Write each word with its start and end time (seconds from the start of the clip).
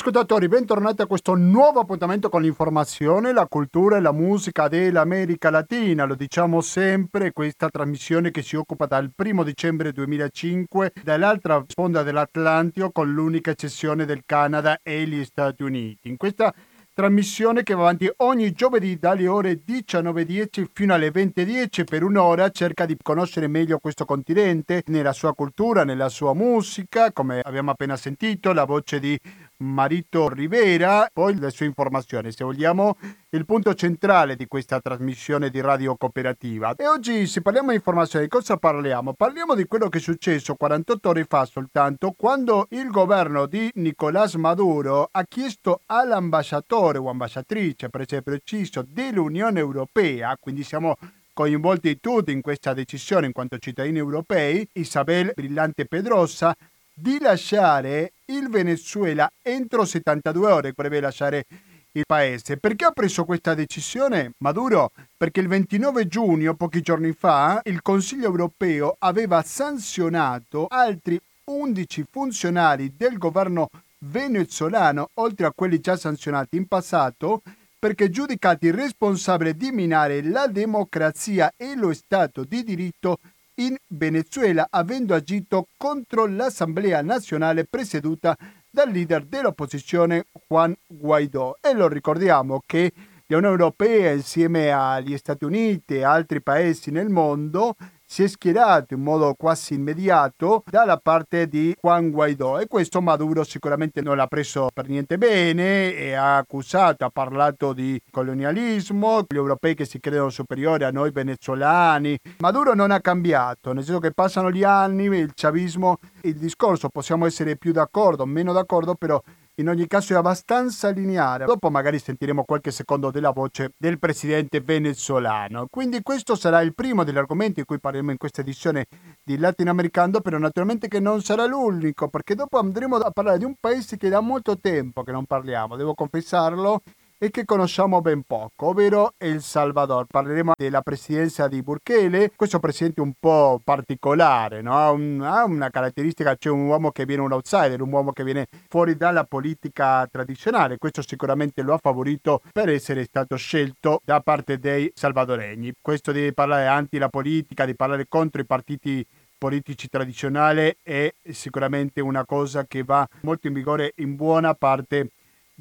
ascoltatori, 0.00 0.48
bentornati 0.48 1.02
a 1.02 1.06
questo 1.06 1.34
nuovo 1.34 1.80
appuntamento 1.80 2.30
con 2.30 2.40
l'informazione, 2.40 3.34
la 3.34 3.46
cultura 3.46 3.98
e 3.98 4.00
la 4.00 4.12
musica 4.12 4.66
dell'America 4.66 5.50
Latina. 5.50 6.06
Lo 6.06 6.14
diciamo 6.14 6.62
sempre, 6.62 7.32
questa 7.32 7.68
trasmissione 7.68 8.30
che 8.30 8.40
si 8.40 8.56
occupa 8.56 8.86
dal 8.86 9.12
1 9.14 9.42
dicembre 9.42 9.92
2005 9.92 10.92
dall'altra 11.02 11.62
sponda 11.66 12.02
dell'Atlantico 12.02 12.90
con 12.92 13.12
l'unica 13.12 13.50
eccezione 13.50 14.06
del 14.06 14.22
Canada 14.24 14.78
e 14.82 15.06
gli 15.06 15.22
Stati 15.22 15.62
Uniti. 15.64 16.08
In 16.08 16.16
questa 16.16 16.50
trasmissione 16.94 17.62
che 17.62 17.74
va 17.74 17.82
avanti 17.82 18.10
ogni 18.18 18.52
giovedì 18.52 18.98
dalle 18.98 19.26
ore 19.28 19.60
19.10 19.66 20.66
fino 20.72 20.94
alle 20.94 21.10
20.10 21.10 21.84
per 21.84 22.02
un'ora 22.02 22.50
cerca 22.50 22.84
di 22.84 22.96
conoscere 23.02 23.48
meglio 23.48 23.78
questo 23.78 24.04
continente 24.04 24.82
nella 24.86 25.12
sua 25.12 25.34
cultura, 25.34 25.84
nella 25.84 26.08
sua 26.08 26.34
musica, 26.34 27.12
come 27.12 27.40
abbiamo 27.42 27.70
appena 27.70 27.96
sentito, 27.96 28.52
la 28.52 28.64
voce 28.64 28.98
di 28.98 29.18
Marito 29.60 30.28
Rivera, 30.28 31.08
poi 31.12 31.38
le 31.38 31.50
sue 31.50 31.66
informazioni, 31.66 32.32
se 32.32 32.44
vogliamo, 32.44 32.96
il 33.30 33.44
punto 33.44 33.74
centrale 33.74 34.36
di 34.36 34.46
questa 34.46 34.80
trasmissione 34.80 35.50
di 35.50 35.60
Radio 35.60 35.96
Cooperativa. 35.96 36.74
E 36.76 36.86
oggi 36.86 37.26
se 37.26 37.42
parliamo 37.42 37.70
di 37.70 37.76
informazioni, 37.76 38.24
di 38.24 38.30
cosa 38.30 38.56
parliamo? 38.56 39.12
Parliamo 39.12 39.54
di 39.54 39.66
quello 39.66 39.88
che 39.88 39.98
è 39.98 40.00
successo 40.00 40.54
48 40.54 41.08
ore 41.08 41.24
fa 41.24 41.44
soltanto, 41.44 42.12
quando 42.16 42.66
il 42.70 42.88
governo 42.88 43.46
di 43.46 43.70
Nicolás 43.74 44.34
Maduro 44.34 45.08
ha 45.10 45.24
chiesto 45.24 45.82
all'ambasciatore 45.86 46.98
o 46.98 47.10
ambasciatrice, 47.10 47.90
per 47.90 48.02
essere 48.02 48.22
preciso, 48.22 48.84
dell'Unione 48.86 49.58
Europea, 49.60 50.36
quindi 50.40 50.62
siamo 50.62 50.96
coinvolti 51.32 52.00
tutti 52.00 52.32
in 52.32 52.40
questa 52.40 52.74
decisione 52.74 53.26
in 53.26 53.32
quanto 53.32 53.58
cittadini 53.58 53.98
europei, 53.98 54.66
Isabel 54.72 55.32
Brillante 55.34 55.86
Pedrosa, 55.86 56.54
di 57.00 57.18
lasciare 57.18 58.12
il 58.26 58.48
Venezuela 58.48 59.30
entro 59.42 59.84
72 59.84 60.50
ore, 60.50 60.72
dovrebbe 60.74 61.00
lasciare 61.00 61.46
il 61.92 62.04
paese. 62.06 62.58
Perché 62.58 62.84
ha 62.84 62.90
preso 62.90 63.24
questa 63.24 63.54
decisione 63.54 64.32
Maduro? 64.38 64.92
Perché 65.16 65.40
il 65.40 65.48
29 65.48 66.06
giugno, 66.06 66.54
pochi 66.54 66.82
giorni 66.82 67.12
fa, 67.12 67.60
il 67.64 67.80
Consiglio 67.82 68.26
europeo 68.26 68.96
aveva 68.98 69.42
sanzionato 69.42 70.66
altri 70.68 71.18
11 71.44 72.04
funzionari 72.10 72.94
del 72.96 73.18
governo 73.18 73.70
venezuelano, 73.98 75.08
oltre 75.14 75.46
a 75.46 75.52
quelli 75.52 75.80
già 75.80 75.96
sanzionati 75.96 76.56
in 76.56 76.66
passato, 76.66 77.42
perché 77.78 78.10
giudicati 78.10 78.70
responsabili 78.70 79.56
di 79.56 79.72
minare 79.72 80.22
la 80.22 80.46
democrazia 80.46 81.52
e 81.56 81.74
lo 81.74 81.92
Stato 81.94 82.44
di 82.44 82.62
diritto 82.62 83.18
in 83.60 83.76
Venezuela 83.88 84.68
avendo 84.70 85.14
agito 85.14 85.68
contro 85.76 86.26
l'Assemblea 86.26 87.02
nazionale 87.02 87.64
presieduta 87.64 88.36
dal 88.70 88.90
leader 88.90 89.24
dell'opposizione 89.24 90.26
Juan 90.48 90.74
Guaidó. 90.86 91.58
E 91.60 91.74
lo 91.74 91.88
ricordiamo 91.88 92.62
che 92.64 92.92
l'Unione 93.26 93.52
Europea 93.52 94.12
insieme 94.12 94.72
agli 94.72 95.16
Stati 95.16 95.44
Uniti 95.44 95.96
e 95.96 96.04
altri 96.04 96.42
paesi 96.42 96.90
nel 96.90 97.10
mondo 97.10 97.76
si 98.12 98.24
è 98.24 98.26
schierato 98.26 98.94
in 98.94 99.02
modo 99.02 99.34
quasi 99.34 99.74
immediato 99.74 100.64
dalla 100.68 100.96
parte 100.96 101.46
di 101.46 101.76
Juan 101.80 102.10
Guaidó 102.10 102.58
e 102.58 102.66
questo 102.66 103.00
Maduro 103.00 103.44
sicuramente 103.44 104.02
non 104.02 104.16
l'ha 104.16 104.26
preso 104.26 104.68
per 104.74 104.88
niente 104.88 105.16
bene 105.16 105.94
e 105.94 106.14
ha 106.14 106.38
accusato, 106.38 107.04
ha 107.04 107.10
parlato 107.10 107.72
di 107.72 108.02
colonialismo, 108.10 109.26
gli 109.28 109.36
europei 109.36 109.76
che 109.76 109.84
si 109.84 110.00
credono 110.00 110.30
superiori 110.30 110.82
a 110.82 110.90
noi 110.90 111.12
venezuelani. 111.12 112.18
Maduro 112.38 112.74
non 112.74 112.90
ha 112.90 113.00
cambiato, 113.00 113.72
nel 113.72 113.84
senso 113.84 114.00
che 114.00 114.10
passano 114.10 114.50
gli 114.50 114.64
anni, 114.64 115.04
il 115.04 115.30
chavismo, 115.32 115.98
il 116.22 116.34
discorso 116.34 116.88
possiamo 116.88 117.26
essere 117.26 117.54
più 117.56 117.70
d'accordo, 117.70 118.26
meno 118.26 118.52
d'accordo, 118.52 118.96
però 118.96 119.22
in 119.60 119.68
ogni 119.68 119.86
caso 119.86 120.14
è 120.14 120.16
abbastanza 120.16 120.88
lineare. 120.88 121.44
Dopo 121.44 121.70
magari 121.70 121.98
sentiremo 121.98 122.44
qualche 122.44 122.70
secondo 122.70 123.10
della 123.10 123.30
voce 123.30 123.72
del 123.76 123.98
presidente 123.98 124.60
venezuelano. 124.60 125.66
Quindi 125.70 126.02
questo 126.02 126.34
sarà 126.34 126.62
il 126.62 126.74
primo 126.74 127.04
degli 127.04 127.18
argomenti 127.18 127.60
di 127.60 127.64
cui 127.64 127.78
parleremo 127.78 128.10
in 128.10 128.16
questa 128.16 128.40
edizione 128.40 128.86
di 129.22 129.36
Latinoamericano, 129.36 130.20
però 130.20 130.38
naturalmente 130.38 130.88
che 130.88 130.98
non 130.98 131.22
sarà 131.22 131.44
l'unico, 131.44 132.08
perché 132.08 132.34
dopo 132.34 132.58
andremo 132.58 132.96
a 132.96 133.10
parlare 133.10 133.38
di 133.38 133.44
un 133.44 133.54
paese 133.60 133.96
che 133.96 134.08
da 134.08 134.20
molto 134.20 134.58
tempo 134.58 135.02
che 135.02 135.12
non 135.12 135.26
parliamo, 135.26 135.76
devo 135.76 135.94
confessarlo, 135.94 136.82
e 137.22 137.30
che 137.30 137.44
conosciamo 137.44 138.00
ben 138.00 138.22
poco, 138.22 138.68
ovvero 138.68 139.12
El 139.18 139.42
Salvador. 139.42 140.06
Parleremo 140.06 140.54
della 140.56 140.80
presidenza 140.80 141.48
di 141.48 141.62
Burkele, 141.62 142.32
questo 142.34 142.58
presidente 142.58 143.02
un 143.02 143.12
po' 143.20 143.60
particolare, 143.62 144.62
no? 144.62 144.74
ha, 144.74 144.90
un, 144.90 145.20
ha, 145.20 145.44
una 145.44 145.68
caratteristica, 145.68 146.34
c'è 146.34 146.48
un 146.48 146.64
uomo 146.64 146.90
che 146.92 147.04
viene 147.04 147.20
un 147.20 147.32
outsider, 147.32 147.82
un 147.82 147.92
uomo 147.92 148.12
che 148.12 148.24
viene 148.24 148.46
fuori 148.68 148.96
dalla 148.96 149.24
politica 149.24 150.08
tradizionale, 150.10 150.78
questo 150.78 151.02
sicuramente 151.02 151.60
lo 151.60 151.74
ha 151.74 151.78
favorito 151.78 152.40
per 152.54 152.70
essere 152.70 153.04
stato 153.04 153.36
scelto 153.36 154.00
da 154.02 154.22
parte 154.22 154.58
dei 154.58 154.90
salvadoregni. 154.94 155.74
Questo 155.78 156.12
deve 156.12 156.32
parlare 156.32 156.68
anti 156.68 156.96
la 156.96 157.10
politica, 157.10 157.66
di 157.66 157.76
parlare 157.76 158.06
contro 158.08 158.40
i 158.40 158.46
partiti 158.46 159.06
politici 159.36 159.88
tradizionali 159.88 160.76
è 160.82 161.12
sicuramente 161.30 162.02
una 162.02 162.26
cosa 162.26 162.66
che 162.66 162.82
va 162.82 163.08
molto 163.22 163.46
in 163.46 163.54
vigore 163.54 163.94
in 163.96 164.14
buona 164.14 164.54
parte 164.54 165.12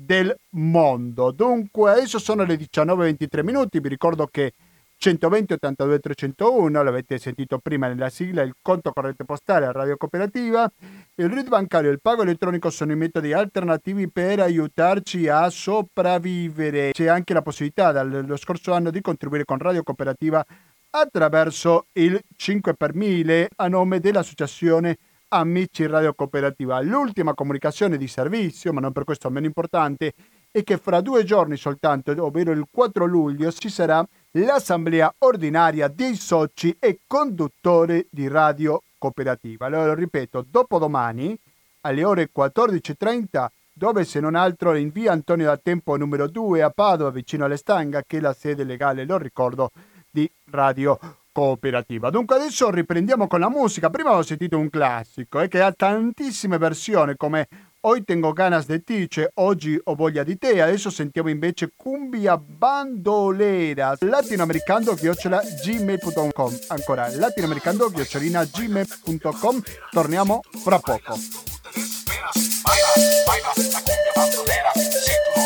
del 0.04 0.34
mondo. 0.52 1.32
Dunque, 1.32 1.92
adesso 1.92 2.20
sono 2.20 2.44
le 2.44 2.56
19.23 2.56 3.44
minuti, 3.44 3.80
vi 3.80 3.90
ricordo 3.90 4.28
che 4.28 4.54
120 4.98 5.54
82 5.54 6.00
301, 6.00 6.84
l'avete 6.84 7.18
sentito 7.18 7.58
prima 7.60 7.88
nella 7.88 8.10
sigla, 8.10 8.42
il 8.42 8.54
conto 8.62 8.92
corrente 8.92 9.24
postale 9.24 9.66
a 9.66 9.72
Radio 9.72 9.96
Cooperativa, 9.96 10.70
il 11.16 11.30
RID 11.30 11.48
bancario 11.48 11.90
e 11.90 11.94
il 11.94 12.02
pago 12.02 12.24
elettronico 12.24 12.70
sono 12.70 12.92
i 12.92 12.98
metodi 12.98 13.32
alternativi 13.32 14.10
per 14.10 14.42
aiutarci 14.42 15.30
a 15.30 15.50
sopravvivere. 15.50 16.92
C'è 16.92 17.08
anche 17.08 17.34
la 17.34 17.42
possibilità 17.42 17.94
dallo 17.94 18.36
scorso 18.36 18.74
anno 18.74 18.92
di 18.92 19.00
contribuire 19.00 19.46
con 19.46 19.58
Radio 19.58 19.84
Cooperativa 19.84 20.46
attraverso 20.92 21.88
il 21.94 22.20
5 22.36 22.74
per 22.74 22.94
1000 22.94 23.50
a 23.56 23.68
nome 23.68 24.00
dell'associazione 24.00 24.98
Amici 25.32 25.86
Radio 25.86 26.14
Cooperativa. 26.14 26.82
L'ultima 26.82 27.36
comunicazione 27.36 27.98
di 27.98 28.08
servizio, 28.08 28.74
ma 28.74 28.80
non 28.80 28.92
per 28.92 29.04
questo 29.04 29.30
meno 29.30 29.46
importante, 29.46 30.14
è 30.50 30.64
che 30.64 30.78
fra 30.78 31.02
due 31.02 31.24
giorni 31.24 31.56
soltanto, 31.56 32.12
ovvero 32.24 32.52
il 32.52 32.66
4 32.72 33.06
luglio, 33.06 33.52
ci 33.52 33.70
sarà 33.70 34.04
l'assemblea 34.32 35.14
ordinaria 35.20 35.88
dei 35.88 36.16
soci 36.16 36.76
e 36.80 37.02
conduttori 37.06 38.08
di 38.10 38.28
Radio 38.28 38.82
Cooperativa. 38.98 39.68
Allora 39.68 39.86
lo 39.86 39.94
ripeto, 39.94 40.46
dopodomani 40.50 41.38
alle 41.82 42.04
ore 42.04 42.30
14.30 42.36 43.48
dove 43.72 44.04
se 44.06 44.20
non 44.20 44.34
altro 44.34 44.74
in 44.76 44.90
via 44.90 45.12
Antonio 45.12 45.46
da 45.46 45.58
Tempo 45.58 45.96
numero 45.96 46.28
2 46.28 46.64
a 46.64 46.70
Padova 46.70 47.12
vicino 47.12 47.46
alle 47.46 47.56
Stanga 47.56 48.04
che 48.06 48.18
è 48.18 48.20
la 48.20 48.34
sede 48.34 48.64
legale, 48.64 49.06
lo 49.06 49.18
ricordo, 49.18 49.72
di 50.10 50.30
Radio 50.50 51.00
Cooperativa. 51.32 52.10
Dunque 52.10 52.36
adesso 52.36 52.70
riprendiamo 52.70 53.28
con 53.28 53.40
la 53.40 53.50
musica. 53.50 53.90
Prima 53.90 54.16
ho 54.16 54.22
sentito 54.22 54.58
un 54.58 54.70
classico 54.70 55.40
eh, 55.40 55.48
che 55.48 55.62
ha 55.62 55.72
tantissime 55.72 56.58
versioni 56.58 57.16
come 57.16 57.48
Hoy 57.82 58.04
tengo 58.04 58.34
ganas 58.34 58.66
de 58.68 58.84
ti, 58.84 59.10
cioè 59.10 59.32
oggi 59.36 59.80
ho 59.82 59.96
voglia 59.96 60.24
di 60.24 60.38
te. 60.38 60.62
Adesso 60.62 60.90
sentiamo 60.90 61.30
invece 61.30 61.72
Cumbia 61.78 62.38
Bandolera, 62.38 63.96
latinoamericano 63.98 64.96
chiocciola 64.96 65.42
gmail.com. 65.64 66.60
Ancora, 66.68 67.08
latinoamericano 67.16 67.88
chiocciolina 67.88 68.44
gmail.com. 68.44 69.62
Torniamo 69.92 70.42
fra 70.62 70.78
poco. 70.80 71.16
Baila, 72.64 72.88
baila, 73.26 73.54
la 73.72 73.82
cumbia 73.82 74.12
bandolera. 74.14 74.72
Si 74.76 75.14
tu 75.34 75.39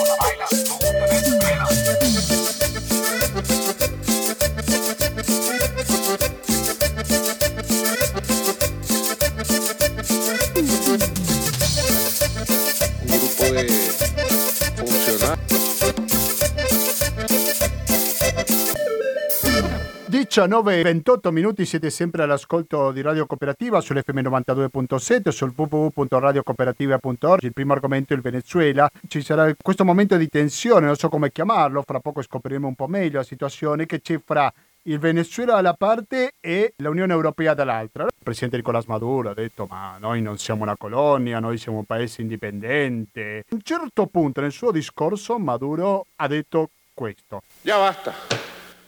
19 20.33 20.79
e 20.79 20.81
28 20.81 21.31
minuti 21.31 21.63
siete 21.63 21.91
sempre 21.91 22.23
all'ascolto 22.23 22.91
di 22.91 23.01
Radio 23.01 23.27
Cooperativa 23.27 23.79
sull'FM 23.79 24.17
92.7 24.17 25.29
sul 25.29 25.53
www.radiocooperativa.org. 25.55 27.43
Il 27.43 27.53
primo 27.53 27.73
argomento 27.73 28.13
è 28.13 28.15
il 28.15 28.23
Venezuela. 28.23 28.89
Ci 29.07 29.21
sarà 29.21 29.53
questo 29.61 29.85
momento 29.85 30.17
di 30.17 30.27
tensione, 30.27 30.87
non 30.87 30.95
so 30.95 31.07
come 31.07 31.31
chiamarlo, 31.31 31.83
fra 31.85 31.99
poco 31.99 32.23
scopriremo 32.23 32.67
un 32.67 32.73
po' 32.73 32.87
meglio 32.87 33.19
la 33.19 33.23
situazione 33.23 33.85
che 33.85 34.01
c'è 34.01 34.19
fra 34.25 34.51
il 34.81 34.97
Venezuela 34.97 35.53
da 35.53 35.59
una 35.59 35.73
parte 35.75 36.33
e 36.39 36.73
l'Unione 36.77 37.13
Europea 37.13 37.53
dall'altra. 37.53 38.05
Il 38.05 38.23
presidente 38.23 38.57
Nicolás 38.57 38.85
Maduro 38.85 39.29
ha 39.29 39.35
detto 39.35 39.67
ma 39.69 39.97
noi 39.99 40.23
non 40.23 40.39
siamo 40.39 40.63
una 40.63 40.77
colonia, 40.77 41.39
noi 41.39 41.59
siamo 41.59 41.77
un 41.77 41.85
paese 41.85 42.23
indipendente. 42.23 43.43
A 43.47 43.53
un 43.53 43.61
certo 43.61 44.07
punto 44.07 44.41
nel 44.41 44.51
suo 44.51 44.71
discorso 44.71 45.37
Maduro 45.37 46.07
ha 46.15 46.27
detto 46.27 46.71
questo. 46.91 47.43
Ya 47.61 47.77
basta, 47.77 48.13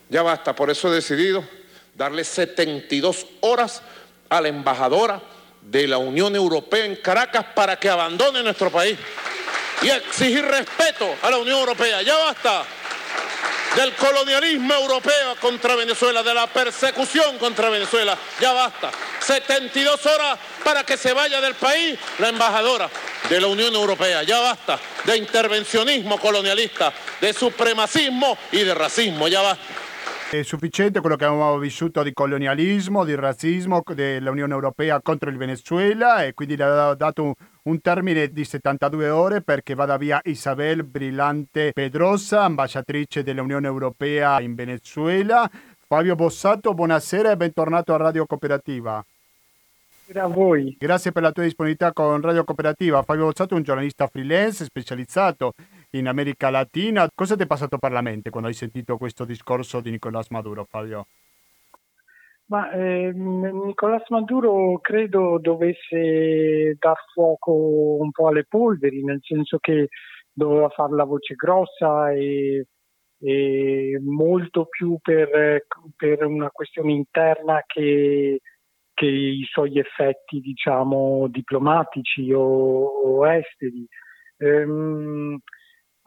ya 0.09 0.21
basta, 0.21 0.55
por 0.55 0.69
eso 0.69 0.91
he 0.91 0.95
decidido 0.95 1.43
darle 1.95 2.23
72 2.23 3.25
horas 3.41 3.81
a 4.29 4.41
la 4.41 4.49
embajadora 4.49 5.21
de 5.61 5.87
la 5.87 5.97
Unión 5.97 6.35
Europea 6.35 6.85
en 6.85 6.95
Caracas 6.97 7.45
para 7.55 7.77
que 7.79 7.89
abandone 7.89 8.43
nuestro 8.43 8.71
país. 8.71 8.97
y 9.81 9.89
exigir 9.89 10.43
respeto 10.45 11.15
a 11.21 11.29
la 11.29 11.37
Unión 11.37 11.59
Europea. 11.59 12.01
Ya 12.01 12.15
basta 12.15 12.63
del 13.75 13.93
colonialismo 13.93 14.73
europeo 14.73 15.35
contra 15.39 15.75
Venezuela, 15.75 16.23
de 16.23 16.33
la 16.33 16.47
persecución 16.47 17.37
contra 17.37 17.69
Venezuela. 17.69 18.17
Ya 18.39 18.53
basta. 18.53 18.91
72 19.19 20.05
horas 20.05 20.39
para 20.63 20.83
que 20.83 20.97
se 20.97 21.11
vaya 21.13 21.41
del 21.41 21.55
país 21.55 21.97
la 22.19 22.29
embajadora 22.29 22.89
de 23.29 23.41
la 23.41 23.47
Unión 23.47 23.73
Europea. 23.73 24.23
Ya 24.23 24.39
basta 24.39 24.79
de 25.03 25.17
intervencionismo 25.17 26.19
colonialista, 26.19 26.93
de 27.19 27.33
supremacismo 27.33 28.37
y 28.51 28.59
de 28.59 28.73
racismo. 28.73 29.27
Ya 29.27 29.41
basta. 29.41 29.63
È 30.27 30.41
sufficiente 30.41 31.01
quello 31.01 31.15
che 31.15 31.25
abbiamo 31.25 31.57
vissuto 31.59 32.01
di 32.01 32.11
colonialismo, 32.11 33.05
di 33.05 33.13
razzismo 33.13 33.83
dell'Unione 33.93 34.53
Europea 34.53 34.99
contro 34.99 35.29
il 35.29 35.37
Venezuela 35.37 36.23
e 36.23 36.33
quindi 36.33 36.55
le 36.55 36.63
ha 36.63 36.93
dato 36.95 37.23
un, 37.23 37.33
un 37.63 37.79
termine 37.79 38.29
di 38.29 38.43
72 38.43 39.09
ore 39.09 39.41
perché 39.41 39.75
vada 39.75 39.97
via 39.97 40.19
Isabel 40.23 40.83
Brillante 40.83 41.71
Pedrosa, 41.73 42.43
ambasciatrice 42.43 43.21
dell'Unione 43.21 43.67
Europea 43.67 44.41
in 44.41 44.55
Venezuela. 44.55 45.49
Fabio 45.87 46.15
Bossato, 46.15 46.73
buonasera 46.73 47.31
e 47.31 47.37
bentornato 47.37 47.93
a 47.93 47.97
Radio 47.97 48.25
Cooperativa. 48.25 49.05
Grazie 50.07 50.21
a 50.21 50.27
voi. 50.27 50.75
Grazie 50.77 51.11
per 51.11 51.21
la 51.21 51.31
tua 51.31 51.43
disponibilità 51.43 51.93
con 51.93 52.19
Radio 52.19 52.43
Cooperativa. 52.43 53.03
Fabio 53.03 53.25
Bossato 53.25 53.53
è 53.53 53.57
un 53.57 53.63
giornalista 53.63 54.07
freelance 54.07 54.65
specializzato 54.65 55.53
in 55.97 56.07
America 56.07 56.49
Latina. 56.49 57.07
Cosa 57.13 57.35
ti 57.35 57.43
è 57.43 57.47
passato 57.47 57.77
per 57.77 57.91
la 57.91 58.01
mente 58.01 58.29
quando 58.29 58.49
hai 58.49 58.55
sentito 58.55 58.97
questo 58.97 59.25
discorso 59.25 59.81
di 59.81 59.91
Nicolás 59.91 60.29
Maduro, 60.29 60.65
Fabio? 60.65 61.07
Ma 62.47 62.71
eh, 62.71 63.11
Nicolás 63.11 64.07
Maduro 64.09 64.77
credo 64.79 65.39
dovesse 65.39 66.75
dar 66.77 66.97
fuoco 67.11 67.97
un 67.99 68.11
po' 68.11 68.27
alle 68.27 68.45
polveri, 68.45 69.03
nel 69.03 69.19
senso 69.21 69.57
che 69.57 69.87
doveva 70.31 70.69
fare 70.69 70.93
la 70.93 71.05
voce 71.05 71.33
grossa 71.33 72.11
e, 72.11 72.67
e 73.19 73.99
molto 74.03 74.67
più 74.67 74.99
per, 75.01 75.65
per, 75.95 76.25
una 76.25 76.49
questione 76.51 76.91
interna 76.91 77.63
che, 77.65 78.41
che 78.93 79.05
i 79.05 79.43
suoi 79.49 79.79
effetti, 79.79 80.39
diciamo, 80.39 81.27
diplomatici 81.29 82.31
o, 82.31 82.43
o 82.43 83.27
esteri. 83.27 83.87
Ehm, 84.37 85.39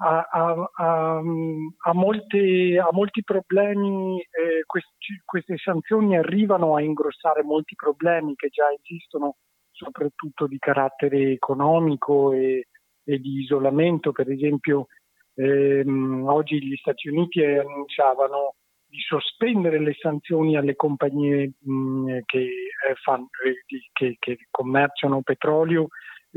ha, 0.01 0.29
ha, 0.31 0.69
ha, 0.75 1.93
molte, 1.93 2.79
ha, 2.79 2.89
molti 2.93 3.23
problemi, 3.25 4.21
eh, 4.21 4.63
questi, 4.65 5.21
queste 5.25 5.57
sanzioni 5.57 6.17
arrivano 6.17 6.77
a 6.77 6.83
ingrossare 6.83 7.43
molti 7.43 7.75
problemi 7.75 8.35
che 8.37 8.49
già 8.49 8.71
esistono, 8.71 9.37
soprattutto 9.71 10.47
di 10.47 10.59
carattere 10.59 11.33
economico 11.33 12.33
e, 12.33 12.69
e 13.05 13.19
di 13.19 13.41
isolamento. 13.41 14.13
Per 14.13 14.31
esempio, 14.31 14.87
ehm, 15.35 16.27
oggi 16.29 16.65
gli 16.65 16.77
Stati 16.77 17.09
Uniti 17.09 17.43
annunciavano 17.45 18.55
di 18.87 19.01
sospendere 19.01 19.81
le 19.81 19.95
sanzioni 19.99 20.57
alle 20.57 20.77
compagnie 20.77 21.53
mh, 21.59 22.21
che, 22.25 22.39
eh, 22.39 22.95
fanno, 23.03 23.29
eh, 23.45 23.65
che, 23.93 24.17
che 24.19 24.39
commerciano 24.51 25.23
petrolio 25.23 25.89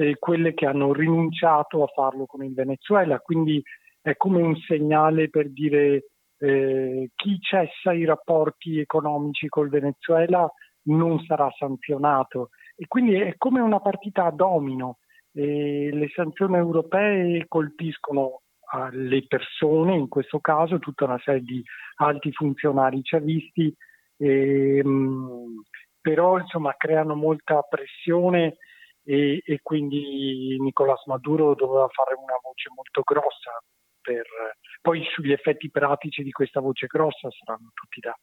eh, 0.01 0.15
quelle 0.17 0.53
che 0.53 0.65
hanno 0.65 0.93
rinunciato 0.93 1.83
a 1.83 1.91
farlo 1.93 2.25
con 2.25 2.43
il 2.43 2.53
Venezuela, 2.53 3.19
quindi 3.19 3.61
è 4.01 4.15
come 4.15 4.41
un 4.41 4.55
segnale 4.55 5.29
per 5.29 5.51
dire 5.51 6.05
eh, 6.39 7.11
chi 7.15 7.39
cessa 7.39 7.93
i 7.93 8.03
rapporti 8.03 8.79
economici 8.79 9.47
col 9.47 9.69
Venezuela 9.69 10.51
non 10.83 11.19
sarà 11.25 11.51
sanzionato 11.55 12.49
e 12.75 12.87
quindi 12.87 13.13
è 13.13 13.35
come 13.37 13.61
una 13.61 13.79
partita 13.79 14.25
a 14.25 14.31
domino. 14.31 14.97
E 15.33 15.91
le 15.93 16.09
sanzioni 16.13 16.57
europee 16.57 17.45
colpiscono 17.47 18.41
le 18.91 19.25
persone, 19.27 19.95
in 19.95 20.07
questo 20.07 20.39
caso 20.39 20.79
tutta 20.79 21.05
una 21.05 21.19
serie 21.23 21.41
di 21.41 21.63
alti 21.97 22.31
funzionari 22.31 23.01
chavisti, 23.03 23.73
e, 24.17 24.83
mh, 24.83 25.61
però 26.01 26.37
insomma 26.37 26.73
creano 26.77 27.15
molta 27.15 27.61
pressione 27.61 28.57
e, 29.03 29.41
e 29.45 29.59
quindi 29.61 30.57
Nicolás 30.59 31.05
Maduro 31.05 31.55
doveva 31.55 31.87
fare 31.89 32.15
una 32.15 32.37
voce 32.41 32.69
molto 32.73 33.01
grossa. 33.03 33.51
Per, 34.01 34.25
poi 34.81 35.03
sugli 35.13 35.31
effetti 35.31 35.69
pratici 35.69 36.23
di 36.23 36.31
questa 36.31 36.59
voce 36.59 36.87
grossa 36.87 37.29
saranno 37.29 37.69
tutti 37.73 37.99
da, 37.99 38.17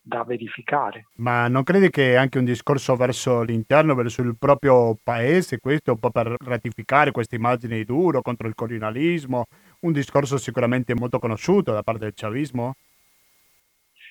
da 0.00 0.24
verificare. 0.24 1.06
Ma 1.16 1.46
non 1.46 1.62
credi 1.62 1.90
che 1.90 2.16
anche 2.16 2.38
un 2.38 2.44
discorso 2.44 2.96
verso 2.96 3.42
l'interno, 3.42 3.94
verso 3.94 4.20
il 4.22 4.36
proprio 4.36 4.96
paese, 5.00 5.60
questo 5.60 5.92
un 5.92 5.98
po' 6.00 6.10
per 6.10 6.34
ratificare 6.44 7.12
questa 7.12 7.36
immagine 7.36 7.84
duro 7.84 8.20
contro 8.20 8.48
il 8.48 8.54
colonialismo, 8.54 9.44
un 9.80 9.92
discorso 9.92 10.38
sicuramente 10.38 10.94
molto 10.94 11.20
conosciuto 11.20 11.72
da 11.72 11.82
parte 11.82 12.04
del 12.04 12.14
chavismo? 12.14 12.74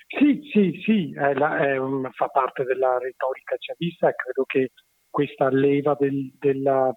Sì, 0.07 0.50
sì, 0.52 0.81
sì, 0.84 1.14
è 1.14 1.34
la, 1.34 1.57
è 1.57 1.78
un, 1.78 2.10
fa 2.12 2.28
parte 2.28 2.64
della 2.64 2.98
retorica 2.98 3.56
chavista 3.57 4.10
e 4.10 4.16
credo 4.16 4.44
che 4.46 4.72
questa 5.12 5.50
leva 5.50 5.96
del, 6.00 6.31
della, 6.40 6.92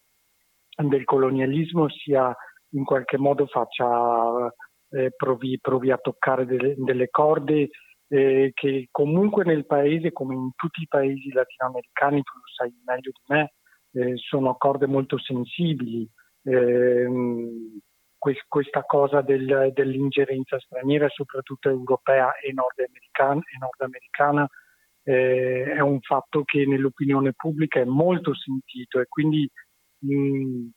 del 0.77 1.05
colonialismo 1.05 1.91
sia 1.91 2.35
in 2.71 2.85
qualche 2.85 3.19
modo 3.19 3.47
faccia, 3.47 3.87
eh, 4.91 5.13
provi, 5.15 5.59
provi, 5.61 5.91
a 5.91 5.99
toccare 5.99 6.47
delle, 6.47 6.75
delle 6.79 7.11
corde 7.11 7.69
eh, 8.09 8.53
che 8.55 8.89
comunque 8.91 9.45
nel 9.45 9.67
paese, 9.67 10.13
come 10.13 10.35
in 10.35 10.51
tutti 10.55 10.83
i 10.83 10.89
paesi 10.89 11.33
latinoamericani, 11.33 12.23
tu 12.23 12.33
lo 12.37 12.47
sai 12.55 12.73
meglio 12.85 13.11
di 13.11 13.35
me, 13.35 13.55
eh, 13.93 14.17
sono 14.17 14.55
corde 14.57 14.87
molto 14.87 15.19
sensibili. 15.19 16.09
Ehm, 16.45 17.81
questa 18.49 18.85
cosa 18.85 19.21
del, 19.21 19.71
dell'ingerenza 19.75 20.59
straniera, 20.59 21.09
soprattutto 21.09 21.69
europea 21.69 22.35
e 22.39 22.55
nordamericana, 22.55 23.41
e 23.41 23.59
nordamericana 23.59 24.49
eh, 25.05 25.73
è 25.75 25.81
un 25.81 26.01
fatto 26.01 26.43
che 26.45 26.67
nell'opinione 26.67 27.33
pubblica 27.35 27.81
è 27.81 27.85
molto 27.85 28.35
sentito 28.35 29.01
e 29.01 29.07
quindi 29.07 29.49
mh, 29.99 30.69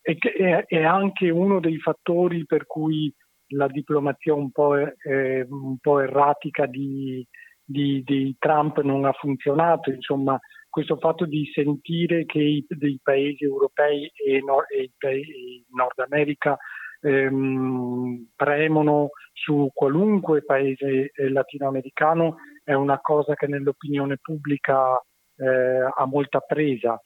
è, 0.00 0.64
è, 0.66 0.82
anche 0.82 1.30
uno 1.30 1.60
dei 1.60 1.78
fattori 1.78 2.44
per 2.44 2.66
cui 2.66 3.12
la 3.52 3.68
diplomazia 3.68 4.34
un 4.34 4.50
po', 4.50 4.76
eh, 4.76 5.46
un 5.48 5.78
po 5.78 6.00
erratica 6.00 6.66
di, 6.66 7.26
di, 7.64 8.02
di, 8.04 8.36
Trump 8.38 8.80
non 8.82 9.04
ha 9.04 9.12
funzionato. 9.12 9.90
Insomma, 9.90 10.38
questo 10.68 10.96
fatto 10.98 11.24
di 11.24 11.50
sentire 11.54 12.26
che 12.26 12.40
i, 12.40 12.64
dei 12.68 12.98
paesi 13.02 13.44
europei 13.44 14.10
e, 14.14 14.40
no, 14.40 14.66
e, 14.66 14.90
e 14.98 15.64
Nord 15.70 15.98
America 15.98 16.58
ehm, 17.00 18.28
premono 18.36 19.10
su 19.32 19.70
qualunque 19.72 20.42
paese 20.42 21.10
eh, 21.14 21.30
latinoamericano 21.30 22.36
è 22.68 22.74
una 22.74 23.00
cosa 23.00 23.32
che 23.32 23.46
nell'opinione 23.46 24.18
pubblica 24.20 25.02
eh, 25.36 25.88
ha 25.90 26.04
molta 26.04 26.40
presa. 26.40 27.00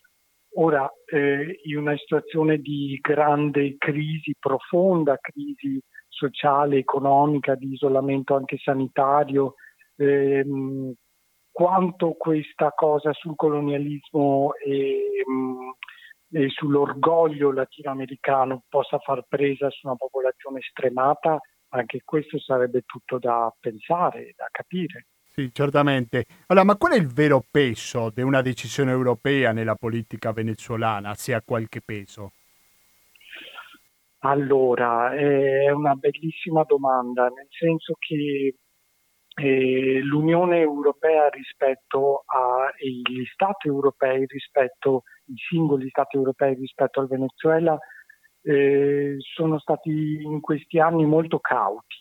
Ora, 0.55 0.91
eh, 1.05 1.61
in 1.63 1.77
una 1.77 1.97
situazione 1.97 2.59
di 2.59 2.99
grande 3.01 3.77
crisi, 3.79 4.35
profonda 4.37 5.17
crisi 5.19 5.81
sociale, 6.09 6.79
economica, 6.79 7.55
di 7.55 7.75
isolamento 7.75 8.35
anche 8.35 8.59
sanitario, 8.59 9.55
ehm, 9.99 10.93
quanto 11.53 12.15
questa 12.15 12.73
cosa 12.75 13.13
sul 13.13 13.37
colonialismo 13.37 14.55
e, 14.55 15.23
mh, 15.25 16.39
e, 16.39 16.49
sull'orgoglio 16.49 17.53
latinoamericano 17.53 18.65
possa 18.69 18.99
far 18.99 19.25
presa 19.29 19.71
su 19.71 19.87
una 19.87 19.97
popolazione 19.97 20.59
stremata, 20.61 21.39
anche 21.69 22.01
questo 22.05 22.41
sarebbe 22.41 22.83
tutto 22.85 23.21
da 23.21 23.55
pensare, 23.61 24.33
da 24.37 24.49
capire. 24.51 25.07
Sì, 25.35 25.51
certamente. 25.51 26.27
Allora, 26.49 26.67
ma 26.67 26.77
qual 26.77 26.93
è 26.93 26.97
il 26.97 27.07
vero 27.07 27.43
peso 27.51 28.11
di 28.15 28.21
una 28.21 28.43
decisione 28.43 28.91
europea 28.91 29.53
nella 29.53 29.77
politica 29.77 30.31
venezuelana, 30.31 31.15
se 31.15 31.33
ha 31.33 31.41
qualche 31.41 31.81
peso? 31.81 32.33
Allora, 34.25 35.15
è 35.15 35.71
una 35.71 35.95
bellissima 35.95 36.65
domanda, 36.65 37.29
nel 37.29 37.47
senso 37.49 37.95
che 37.99 38.57
eh, 39.35 40.01
l'Unione 40.03 40.61
Europea 40.61 41.31
rispetto 41.31 42.25
agli 42.27 43.25
Stati 43.33 43.69
europei, 43.69 44.27
rispetto 44.27 45.05
ai 45.27 45.35
singoli 45.49 45.89
Stati 45.89 46.17
europei 46.19 46.55
rispetto 46.55 47.01
al 47.01 47.09
Venezuela, 47.09 47.79
eh, 48.43 49.17
sono 49.19 49.59
stati 49.59 50.21
in 50.23 50.41
questi 50.41 50.79
anni 50.79 51.07
molto 51.07 51.39
cauti. 51.39 51.97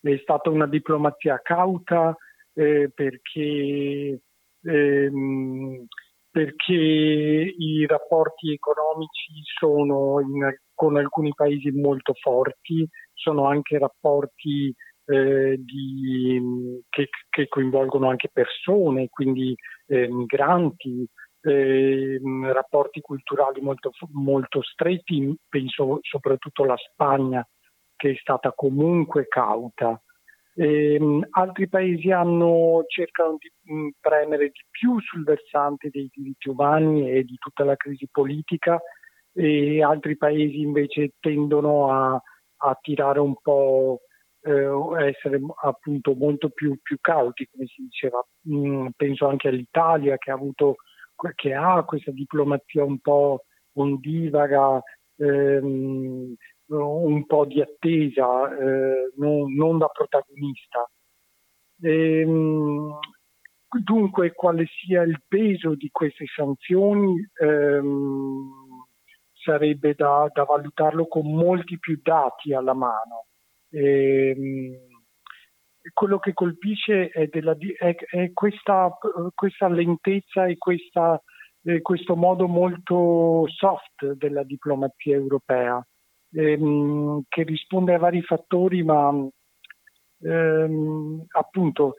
È 0.00 0.18
stata 0.20 0.50
una 0.50 0.66
diplomazia 0.66 1.40
cauta, 1.42 2.16
eh, 2.56 2.90
perché, 2.92 4.20
ehm, 4.62 5.86
perché, 6.30 6.72
i 6.72 7.86
rapporti 7.86 8.52
economici 8.52 9.32
sono 9.58 10.20
in, 10.20 10.56
con 10.74 10.96
alcuni 10.96 11.32
paesi 11.34 11.70
molto 11.70 12.14
forti, 12.14 12.86
sono 13.12 13.46
anche 13.46 13.78
rapporti 13.78 14.74
eh, 15.06 15.56
di, 15.58 16.82
che, 16.88 17.08
che, 17.28 17.48
coinvolgono 17.48 18.08
anche 18.08 18.30
persone, 18.32 19.08
quindi 19.08 19.54
eh, 19.86 20.08
migranti, 20.08 21.06
eh, 21.42 22.20
rapporti 22.52 23.00
culturali 23.00 23.60
molto, 23.60 23.90
molto 24.12 24.62
stretti, 24.62 25.34
penso 25.48 25.98
soprattutto 26.02 26.64
alla 26.64 26.76
Spagna 26.76 27.46
che 27.96 28.10
è 28.10 28.16
stata 28.16 28.52
comunque 28.54 29.26
cauta. 29.26 30.00
Eh, 30.58 30.98
altri 31.30 31.68
paesi 31.68 32.10
hanno, 32.10 32.84
cercano 32.86 33.36
di 33.38 33.72
mh, 33.72 33.88
premere 34.00 34.46
di 34.46 34.64
più 34.70 34.98
sul 35.00 35.22
versante 35.22 35.90
dei 35.90 36.08
diritti 36.10 36.48
umani 36.48 37.10
e 37.10 37.24
di 37.24 37.36
tutta 37.36 37.62
la 37.62 37.76
crisi 37.76 38.08
politica 38.10 38.80
e 39.34 39.82
altri 39.82 40.16
paesi 40.16 40.60
invece 40.60 41.12
tendono 41.20 41.92
a, 41.92 42.22
a 42.58 42.78
tirare 42.80 43.20
un 43.20 43.34
po' 43.42 44.00
eh, 44.40 45.08
essere 45.08 45.38
appunto 45.62 46.14
molto 46.14 46.48
più, 46.48 46.78
più, 46.80 46.96
cauti, 47.02 47.46
come 47.50 47.66
si 47.66 47.82
diceva. 47.82 48.24
Mm, 48.48 48.88
penso 48.96 49.28
anche 49.28 49.48
all'Italia 49.48 50.16
che 50.16 50.30
ha, 50.30 50.34
avuto, 50.34 50.76
che 51.34 51.52
ha 51.52 51.82
questa 51.84 52.12
diplomazia 52.12 52.82
un 52.82 52.98
po' 53.00 53.44
ondivaga, 53.74 54.80
ehm, 55.16 56.34
un 56.68 57.26
po' 57.26 57.44
di 57.44 57.60
attesa, 57.60 58.56
eh, 58.56 59.12
non, 59.16 59.52
non, 59.54 59.78
da 59.78 59.86
protagonista. 59.86 60.88
Ehm, 61.82 62.98
dunque, 63.82 64.32
quale 64.32 64.66
sia 64.66 65.02
il 65.02 65.22
peso 65.26 65.74
di 65.74 65.88
queste 65.90 66.24
sanzioni 66.34 67.14
ehm, 67.40 68.50
sarebbe 69.32 69.94
da, 69.94 70.28
da 70.32 70.44
valutarlo 70.44 71.06
con 71.06 71.32
molti 71.32 71.78
più 71.78 72.00
dati 72.02 72.52
alla 72.52 72.74
mano. 72.74 73.26
E, 73.70 74.30
ehm, 74.30 74.94
quello 75.92 76.18
che 76.18 76.32
colpisce 76.32 77.08
è, 77.08 77.26
della, 77.28 77.56
è, 77.78 77.94
è 77.94 78.32
questa, 78.32 78.90
questa, 79.34 79.68
lentezza 79.68 80.46
e 80.46 80.56
questa, 80.56 81.20
eh, 81.62 81.80
questo 81.80 82.16
modo 82.16 82.48
molto 82.48 83.44
soft 83.48 84.12
della 84.14 84.42
diplomazia 84.42 85.14
europea, 85.14 85.84
ehm, 86.32 87.22
che 87.28 87.42
risponde 87.42 87.94
a 87.94 87.98
vari 87.98 88.22
fattori, 88.22 88.82
ma 88.82 89.12
ehm, 90.22 91.24
appunto 91.28 91.96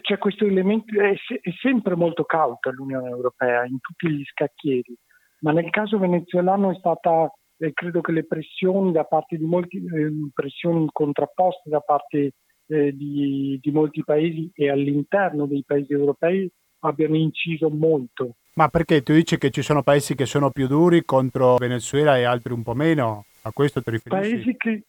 c'è 0.00 0.18
questo 0.18 0.44
elemento, 0.44 1.00
è, 1.00 1.12
è 1.12 1.50
sempre 1.60 1.96
molto 1.96 2.24
cauta 2.24 2.70
l'Unione 2.70 3.08
Europea 3.08 3.64
in 3.64 3.78
tutti 3.80 4.08
gli 4.10 4.24
scacchieri, 4.24 4.94
ma 5.40 5.52
nel 5.52 5.70
caso 5.70 5.98
venezuelano 5.98 6.70
è 6.70 6.74
stata 6.76 7.32
eh, 7.60 7.72
credo 7.72 8.00
che 8.00 8.12
le 8.12 8.24
pressioni 8.24 8.92
da 8.92 9.04
parte 9.04 9.36
di 9.36 9.44
molti, 9.44 9.76
eh, 9.76 10.10
pressioni 10.32 10.88
contrapposte 10.90 11.68
da 11.68 11.80
parte 11.80 12.32
eh, 12.66 12.96
di, 12.96 13.58
di, 13.60 13.70
molti 13.70 14.02
paesi 14.02 14.50
e 14.54 14.70
all'interno 14.70 15.46
dei 15.46 15.62
paesi 15.66 15.92
europei 15.92 16.50
abbiano 16.80 17.16
inciso 17.16 17.68
molto. 17.68 18.36
Ma 18.54 18.68
perché 18.68 19.02
tu 19.02 19.12
dici 19.12 19.38
che 19.38 19.50
ci 19.50 19.62
sono 19.62 19.82
paesi 19.82 20.14
che 20.14 20.26
sono 20.26 20.50
più 20.50 20.66
duri 20.66 21.04
contro 21.04 21.56
Venezuela 21.56 22.16
e 22.16 22.24
altri 22.24 22.52
un 22.52 22.62
po' 22.62 22.74
meno? 22.74 23.24
A 23.42 23.52
questo 23.52 23.82
ti 23.82 23.90
riferisci? 23.90 24.30
Paesi 24.30 24.56
che 24.56 24.84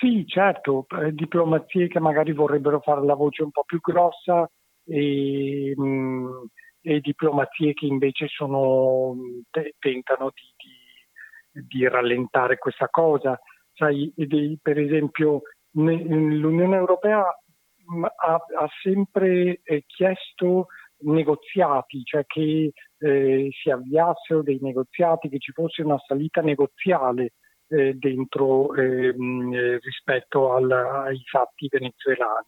sì, 0.00 0.26
certo, 0.26 0.86
eh, 1.00 1.12
diplomazie 1.12 1.88
che 1.88 2.00
magari 2.00 2.32
vorrebbero 2.32 2.80
fare 2.80 3.04
la 3.04 3.14
voce 3.14 3.42
un 3.42 3.50
po' 3.50 3.64
più 3.64 3.80
grossa 3.80 4.48
e, 4.84 5.72
mh, 5.76 5.84
mm, 5.84 6.44
e 6.80 7.00
diplomazie 7.00 7.72
che 7.74 7.86
invece 7.86 8.26
sono, 8.28 9.14
te, 9.50 9.74
tentano 9.78 10.30
di, 10.34 10.42
di 10.56 10.82
di 11.52 11.86
rallentare 11.86 12.58
questa 12.58 12.88
cosa. 12.88 13.38
Sai, 13.74 14.12
per 14.60 14.78
esempio, 14.78 15.42
l'Unione 15.72 16.76
Europea 16.76 17.20
ha, 17.20 18.34
ha 18.34 18.68
sempre 18.82 19.60
eh, 19.62 19.84
chiesto 19.86 20.66
negoziati, 21.04 22.02
cioè 22.04 22.24
che 22.26 22.72
eh, 22.98 23.48
si 23.50 23.70
avviassero 23.70 24.42
dei 24.42 24.58
negoziati, 24.60 25.28
che 25.28 25.38
ci 25.38 25.52
fosse 25.52 25.82
una 25.82 25.98
salita 26.06 26.40
negoziale 26.42 27.32
eh, 27.72 27.94
dentro 27.94 28.74
ehm, 28.74 29.52
eh, 29.52 29.78
rispetto 29.78 30.52
al, 30.52 30.70
ai 30.70 31.22
fatti 31.24 31.68
venezuelani. 31.70 32.46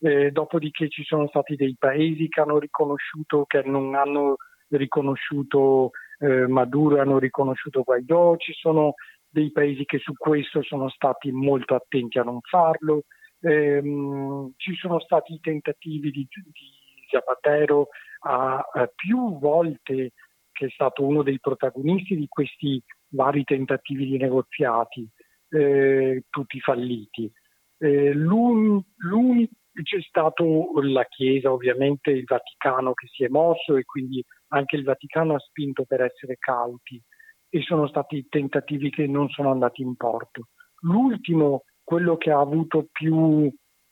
Eh, 0.00 0.30
dopodiché 0.30 0.88
ci 0.88 1.02
sono 1.04 1.26
stati 1.28 1.56
dei 1.56 1.76
paesi 1.78 2.28
che 2.28 2.40
hanno 2.40 2.58
riconosciuto, 2.58 3.44
che 3.46 3.62
non 3.62 3.94
hanno 3.94 4.36
riconosciuto 4.68 5.90
eh, 6.18 6.46
Maduro 6.46 7.00
hanno 7.00 7.18
riconosciuto 7.18 7.82
Guaidò, 7.82 8.36
ci 8.36 8.52
sono 8.52 8.94
dei 9.28 9.50
paesi 9.52 9.84
che 9.84 9.98
su 9.98 10.12
questo 10.16 10.62
sono 10.62 10.88
stati 10.88 11.30
molto 11.30 11.74
attenti 11.74 12.18
a 12.18 12.22
non 12.22 12.40
farlo, 12.40 13.04
ehm, 13.40 14.52
ci 14.56 14.74
sono 14.74 15.00
stati 15.00 15.38
tentativi 15.40 16.10
di, 16.10 16.26
di 16.28 17.06
Zapatero 17.10 17.88
a, 18.20 18.56
a 18.56 18.90
più 18.94 19.38
volte 19.38 20.12
che 20.50 20.66
è 20.66 20.70
stato 20.70 21.04
uno 21.04 21.22
dei 21.22 21.38
protagonisti 21.38 22.16
di 22.16 22.26
questi 22.28 22.82
vari 23.10 23.44
tentativi 23.44 24.06
di 24.06 24.16
negoziati, 24.18 25.08
eh, 25.50 26.24
tutti 26.28 26.60
falliti. 26.60 27.30
Eh, 27.78 28.12
l'un, 28.12 28.82
l'unico 28.96 29.52
c'è 29.82 30.00
stato 30.02 30.72
la 30.82 31.04
Chiesa, 31.04 31.52
ovviamente 31.52 32.10
il 32.10 32.24
Vaticano 32.24 32.94
che 32.94 33.06
si 33.08 33.24
è 33.24 33.28
mosso 33.28 33.76
e 33.76 33.84
quindi 33.84 34.24
anche 34.48 34.76
il 34.76 34.84
Vaticano 34.84 35.34
ha 35.34 35.38
spinto 35.38 35.84
per 35.84 36.00
essere 36.00 36.36
cauti 36.38 37.00
e 37.48 37.62
sono 37.62 37.86
stati 37.86 38.26
tentativi 38.28 38.90
che 38.90 39.06
non 39.06 39.28
sono 39.28 39.50
andati 39.50 39.82
in 39.82 39.96
porto. 39.96 40.48
L'ultimo, 40.80 41.64
quello 41.82 42.16
che 42.16 42.30
ha 42.30 42.40
avuto 42.40 42.88
più, 42.90 43.50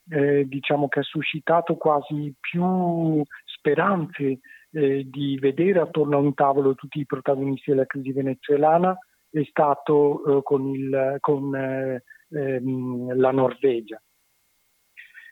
eh, 0.08 0.44
diciamo 0.46 0.88
che 0.88 1.00
ha 1.00 1.04
suscitato 1.04 1.76
quasi 1.76 2.34
più 2.38 3.22
speranze 3.44 4.40
eh, 4.72 5.04
di 5.08 5.38
vedere 5.38 5.80
attorno 5.80 6.16
a 6.16 6.20
un 6.20 6.34
tavolo 6.34 6.74
tutti 6.74 7.00
i 7.00 7.06
protagonisti 7.06 7.70
della 7.70 7.86
crisi 7.86 8.12
venezuelana, 8.12 8.96
è 9.30 9.42
stato 9.48 10.38
eh, 10.38 10.42
con, 10.42 10.68
il, 10.74 11.16
con 11.20 11.54
eh, 11.54 12.02
ehm, 12.30 13.16
la 13.16 13.30
Norvegia 13.32 14.00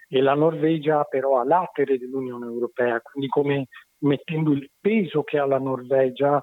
e 0.09 0.21
la 0.21 0.35
Norvegia 0.35 1.03
però 1.05 1.41
a 1.41 1.45
latere 1.45 1.99
dell'Unione 1.99 2.47
Europea, 2.47 3.01
quindi 3.01 3.29
come 3.29 3.67
mettendo 4.05 4.53
il 4.53 4.71
peso 4.81 5.25
che 5.25 5.39
ha 5.39 5.47
la 5.47 5.59
Norvegia 5.59 6.43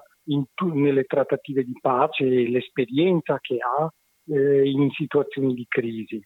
tu, 0.54 0.74
nelle 0.74 1.04
trattative 1.04 1.64
di 1.64 1.76
pace 1.80 2.24
e 2.24 2.50
l'esperienza 2.50 3.38
che 3.40 3.58
ha 3.60 3.90
eh, 4.26 4.68
in 4.68 4.90
situazioni 4.90 5.54
di 5.54 5.64
crisi. 5.68 6.22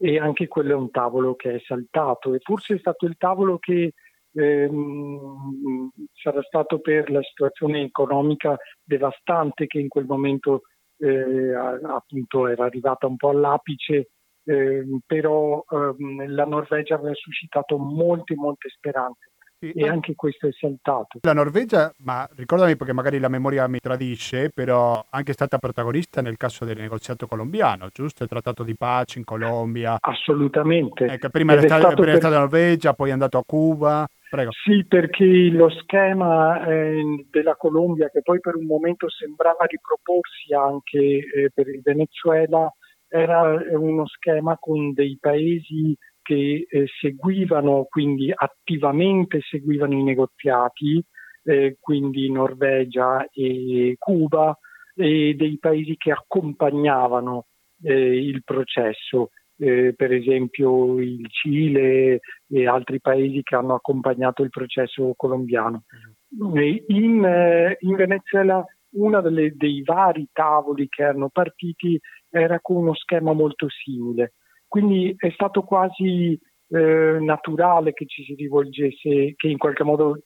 E 0.00 0.18
anche 0.18 0.48
quello 0.48 0.72
è 0.72 0.76
un 0.76 0.90
tavolo 0.90 1.34
che 1.34 1.54
è 1.54 1.62
saltato 1.64 2.34
e 2.34 2.38
forse 2.40 2.74
è 2.74 2.78
stato 2.78 3.06
il 3.06 3.16
tavolo 3.16 3.58
che 3.58 3.94
ehm, 4.32 5.90
sarà 6.12 6.42
stato 6.42 6.80
per 6.80 7.10
la 7.10 7.22
situazione 7.22 7.82
economica 7.82 8.56
devastante 8.82 9.66
che 9.66 9.78
in 9.78 9.88
quel 9.88 10.06
momento 10.06 10.62
eh, 10.98 11.54
appunto 11.54 12.48
era 12.48 12.64
arrivata 12.64 13.06
un 13.06 13.16
po' 13.16 13.30
all'apice 13.30 14.10
eh, 14.48 14.82
però 15.04 15.62
ehm, 15.68 16.34
la 16.34 16.46
Norvegia 16.46 16.94
aveva 16.94 17.14
suscitato 17.14 17.76
molte, 17.76 18.34
molte 18.34 18.70
speranze. 18.70 19.32
Sì, 19.60 19.72
e 19.72 19.88
anche 19.88 20.14
questo 20.14 20.46
è 20.46 20.52
saltato. 20.52 21.18
La 21.22 21.32
Norvegia, 21.32 21.92
ma 22.04 22.28
ricordami 22.36 22.76
perché 22.76 22.92
magari 22.92 23.18
la 23.18 23.28
memoria 23.28 23.66
mi 23.66 23.80
tradisce, 23.80 24.50
però 24.50 25.04
anche 25.10 25.32
stata 25.32 25.58
protagonista 25.58 26.22
nel 26.22 26.36
caso 26.36 26.64
del 26.64 26.78
negoziato 26.78 27.26
colombiano, 27.26 27.88
giusto? 27.92 28.22
Il 28.22 28.28
trattato 28.28 28.62
di 28.62 28.76
pace 28.76 29.18
in 29.18 29.24
Colombia. 29.24 29.96
Assolutamente. 29.98 31.06
Ecco, 31.06 31.28
prima 31.30 31.54
era 31.54 31.62
prima 31.62 31.94
per... 31.94 32.08
è 32.08 32.16
stata 32.18 32.34
la 32.34 32.38
Norvegia, 32.38 32.94
poi 32.94 33.08
è 33.08 33.12
andato 33.12 33.36
a 33.36 33.42
Cuba. 33.44 34.08
Prego. 34.30 34.50
Sì, 34.52 34.84
perché 34.86 35.24
lo 35.24 35.70
schema 35.70 36.66
eh, 36.66 37.26
della 37.30 37.56
Colombia, 37.56 38.10
che 38.10 38.20
poi 38.22 38.40
per 38.40 38.56
un 38.56 38.66
momento 38.66 39.08
sembrava 39.08 39.64
riproporsi 39.64 40.52
anche 40.52 40.98
eh, 40.98 41.50
per 41.52 41.68
il 41.68 41.80
Venezuela, 41.82 42.70
era 43.08 43.58
uno 43.70 44.06
schema 44.06 44.58
con 44.58 44.92
dei 44.92 45.16
paesi 45.18 45.96
che 46.20 46.66
eh, 46.68 46.84
seguivano, 47.00 47.86
quindi 47.88 48.30
attivamente 48.34 49.40
seguivano 49.40 49.94
i 49.94 50.02
negoziati, 50.02 51.02
eh, 51.44 51.78
quindi 51.80 52.30
Norvegia 52.30 53.26
e 53.32 53.96
Cuba, 53.98 54.54
e 54.94 55.34
dei 55.38 55.58
paesi 55.58 55.96
che 55.96 56.10
accompagnavano 56.10 57.46
eh, 57.82 58.26
il 58.26 58.42
processo, 58.44 59.30
eh, 59.58 59.92
per 59.94 60.12
esempio 60.12 61.00
il 61.00 61.26
Cile 61.30 62.20
e 62.48 62.66
altri 62.66 63.00
paesi 63.00 63.42
che 63.42 63.56
hanno 63.56 63.74
accompagnato 63.74 64.42
il 64.42 64.50
processo 64.50 65.12
colombiano. 65.16 65.84
In, 66.30 67.24
eh, 67.24 67.76
in 67.80 67.96
Venezuela 67.96 68.64
uno 68.90 69.20
dei 69.20 69.82
vari 69.82 70.28
tavoli 70.32 70.88
che 70.88 71.02
erano 71.02 71.28
partiti 71.28 71.98
era 72.30 72.58
con 72.60 72.76
uno 72.76 72.94
schema 72.94 73.32
molto 73.32 73.68
simile. 73.68 74.34
Quindi 74.66 75.14
è 75.16 75.30
stato 75.30 75.62
quasi 75.62 76.38
eh, 76.68 77.18
naturale 77.20 77.92
che 77.92 78.06
ci 78.06 78.24
si 78.24 78.34
rivolgesse, 78.34 79.34
che 79.34 79.48
in 79.48 79.56
qualche 79.58 79.84
modo 79.84 80.16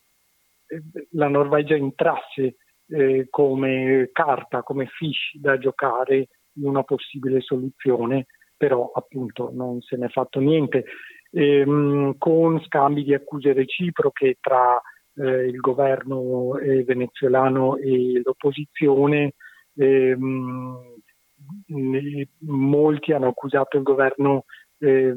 eh, 0.66 0.82
la 1.12 1.28
Norvegia 1.28 1.74
entrasse 1.74 2.56
eh, 2.88 3.26
come 3.30 4.10
carta, 4.12 4.62
come 4.62 4.86
fish 4.86 5.38
da 5.38 5.58
giocare 5.58 6.28
in 6.54 6.66
una 6.66 6.82
possibile 6.82 7.40
soluzione, 7.40 8.26
però 8.62 8.92
appunto 8.94 9.50
non 9.52 9.80
se 9.80 9.96
n'è 9.96 10.06
fatto 10.06 10.38
niente. 10.38 10.84
Ehm, 11.32 12.14
con 12.16 12.62
scambi 12.62 13.02
di 13.02 13.12
accuse 13.12 13.52
reciproche 13.52 14.36
tra 14.40 14.80
eh, 15.16 15.48
il 15.48 15.56
governo 15.56 16.56
eh, 16.58 16.84
venezuelano 16.84 17.76
e 17.78 18.20
l'opposizione. 18.22 19.34
Ehm, 19.74 20.78
molti 22.46 23.12
hanno 23.12 23.26
accusato 23.26 23.78
il 23.78 23.82
governo 23.82 24.44
eh, 24.78 25.12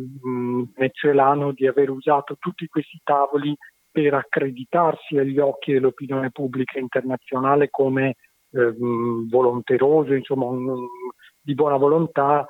venezuelano 0.74 1.52
di 1.52 1.68
aver 1.68 1.92
usato 1.92 2.38
tutti 2.40 2.66
questi 2.66 3.00
tavoli 3.04 3.56
per 3.92 4.16
accreditarsi 4.16 5.20
agli 5.20 5.38
occhi 5.38 5.74
dell'opinione 5.74 6.32
pubblica 6.32 6.80
internazionale 6.80 7.70
come 7.70 8.16
eh, 8.50 8.74
volonteroso, 9.30 10.16
insomma, 10.16 10.46
un, 10.46 10.88
di 11.40 11.54
buona 11.54 11.78
volontà 11.78 12.48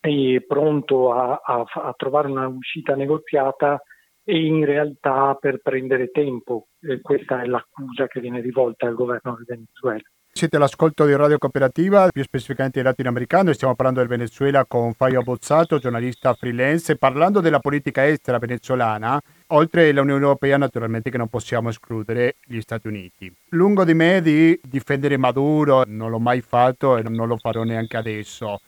e 0.00 0.44
pronto 0.46 1.12
a, 1.12 1.40
a, 1.44 1.64
a, 1.64 1.94
trovare 1.96 2.28
una 2.28 2.46
uscita 2.46 2.94
negoziata 2.94 3.82
e 4.22 4.44
in 4.44 4.64
realtà 4.64 5.36
per 5.40 5.60
prendere 5.60 6.10
tempo. 6.10 6.68
E 6.80 7.00
questa 7.00 7.42
è 7.42 7.46
l'accusa 7.46 8.06
che 8.06 8.20
viene 8.20 8.40
rivolta 8.40 8.86
al 8.86 8.94
governo 8.94 9.34
del 9.36 9.44
Venezuela. 9.46 10.02
Siete 10.30 10.54
all'ascolto 10.54 11.04
di 11.04 11.16
Radio 11.16 11.36
Cooperativa, 11.36 12.08
più 12.10 12.22
specificamente 12.22 12.78
in 12.78 12.84
latinoamericano, 12.84 13.52
stiamo 13.52 13.74
parlando 13.74 13.98
del 13.98 14.08
Venezuela 14.08 14.66
con 14.66 14.92
Fabio 14.92 15.22
Bozzato, 15.22 15.78
giornalista 15.78 16.32
freelance, 16.34 16.96
parlando 16.96 17.40
della 17.40 17.58
politica 17.58 18.06
estera 18.06 18.38
venezuelana, 18.38 19.20
oltre 19.48 19.88
all'Unione 19.88 20.22
Europea 20.22 20.56
naturalmente 20.56 21.10
che 21.10 21.18
non 21.18 21.26
possiamo 21.26 21.70
escludere 21.70 22.36
gli 22.44 22.60
Stati 22.60 22.86
Uniti. 22.86 23.34
Lungo 23.48 23.84
di 23.84 23.94
me 23.94 24.20
di 24.20 24.60
difendere 24.62 25.16
Maduro, 25.16 25.82
non 25.84 26.10
l'ho 26.10 26.20
mai 26.20 26.40
fatto 26.40 26.96
e 26.96 27.02
non 27.02 27.26
lo 27.26 27.36
farò 27.36 27.64
neanche 27.64 27.96
adesso, 27.96 28.60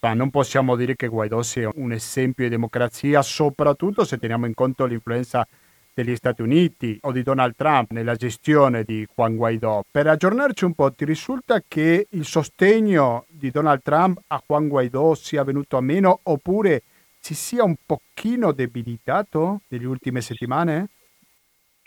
ma 0.00 0.14
non 0.14 0.30
possiamo 0.30 0.76
dire 0.76 0.94
che 0.94 1.08
Guaidó 1.08 1.42
sia 1.42 1.70
un 1.74 1.92
esempio 1.92 2.44
di 2.44 2.50
democrazia, 2.50 3.20
soprattutto 3.22 4.04
se 4.04 4.18
teniamo 4.18 4.46
in 4.46 4.54
conto 4.54 4.86
l'influenza 4.86 5.46
degli 5.92 6.14
Stati 6.14 6.42
Uniti 6.42 6.96
o 7.02 7.10
di 7.10 7.24
Donald 7.24 7.56
Trump 7.56 7.90
nella 7.90 8.14
gestione 8.14 8.84
di 8.84 9.04
Juan 9.12 9.34
Guaidó. 9.34 9.82
Per 9.90 10.06
aggiornarci 10.06 10.64
un 10.64 10.74
po', 10.74 10.92
ti 10.92 11.04
risulta 11.04 11.60
che 11.66 12.06
il 12.10 12.24
sostegno 12.24 13.24
di 13.28 13.50
Donald 13.50 13.82
Trump 13.82 14.20
a 14.28 14.40
Juan 14.46 14.68
Guaidó 14.68 15.14
sia 15.14 15.42
venuto 15.42 15.76
a 15.76 15.80
meno 15.80 16.20
oppure 16.22 16.82
si 17.18 17.34
sia 17.34 17.64
un 17.64 17.74
pochino 17.84 18.52
debilitato 18.52 19.62
nelle 19.68 19.86
ultime 19.86 20.20
settimane? 20.20 20.90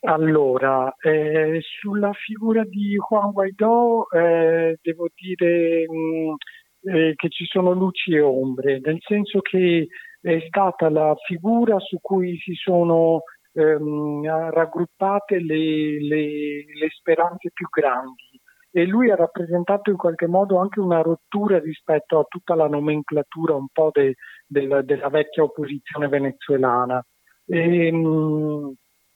Allora, 0.03 0.94
eh, 1.00 1.62
sulla 1.62 2.12
figura 2.12 2.63
di 2.65 2.98
Juan 2.98 3.32
Guaidó 3.32 4.10
eh, 4.10 4.77
devo 4.82 5.08
dire 5.15 5.86
mh, 5.88 6.36
eh, 6.83 7.13
che 7.15 7.29
ci 7.29 7.45
sono 7.45 7.71
luci 7.71 8.13
e 8.13 8.21
ombre, 8.21 8.79
nel 8.81 9.00
senso 9.01 9.39
che 9.41 9.88
è 10.19 10.43
stata 10.47 10.89
la 10.89 11.15
figura 11.25 11.79
su 11.79 12.00
cui 12.00 12.38
si 12.38 12.53
sono 12.53 13.23
ehm, 13.53 14.51
raggruppate 14.51 15.39
le, 15.39 16.01
le, 16.01 16.65
le 16.79 16.89
speranze 16.89 17.51
più 17.53 17.67
grandi 17.69 18.39
e 18.73 18.85
lui 18.85 19.11
ha 19.11 19.15
rappresentato 19.15 19.89
in 19.89 19.97
qualche 19.97 20.27
modo 20.27 20.57
anche 20.57 20.79
una 20.79 21.01
rottura 21.01 21.59
rispetto 21.59 22.19
a 22.19 22.25
tutta 22.27 22.55
la 22.55 22.67
nomenclatura 22.67 23.53
un 23.53 23.67
po' 23.71 23.89
de, 23.91 24.15
de, 24.47 24.83
della 24.83 25.09
vecchia 25.09 25.43
opposizione 25.43 26.07
venezuelana. 26.07 27.03
E, 27.45 27.88
ehm, 27.88 28.73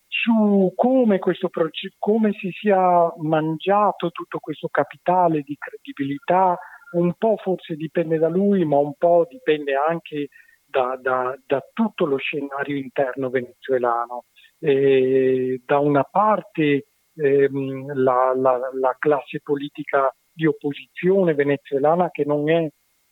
su 0.07 0.71
come, 0.75 1.19
questo, 1.19 1.49
come 1.97 2.31
si 2.33 2.49
sia 2.51 3.11
mangiato 3.17 4.11
tutto 4.11 4.39
questo 4.39 4.67
capitale 4.69 5.41
di 5.41 5.55
credibilità, 5.57 6.57
un 6.93 7.13
po' 7.17 7.37
forse 7.37 7.75
dipende 7.75 8.17
da 8.17 8.29
lui, 8.29 8.65
ma 8.65 8.77
un 8.77 8.93
po' 8.97 9.25
dipende 9.29 9.75
anche 9.75 10.29
da, 10.65 10.97
da, 11.01 11.37
da 11.45 11.63
tutto 11.73 12.05
lo 12.05 12.17
scenario 12.17 12.77
interno 12.77 13.29
venezuelano. 13.29 14.25
E 14.59 15.61
da 15.65 15.79
una 15.79 16.03
parte 16.03 16.87
ehm, 17.15 17.93
la, 17.93 18.33
la, 18.35 18.59
la 18.73 18.95
classe 18.97 19.41
politica 19.41 20.13
di 20.31 20.45
opposizione 20.45 21.33
venezuelana 21.33 22.09
che 22.11 22.25
non 22.25 22.49
è 22.49 22.67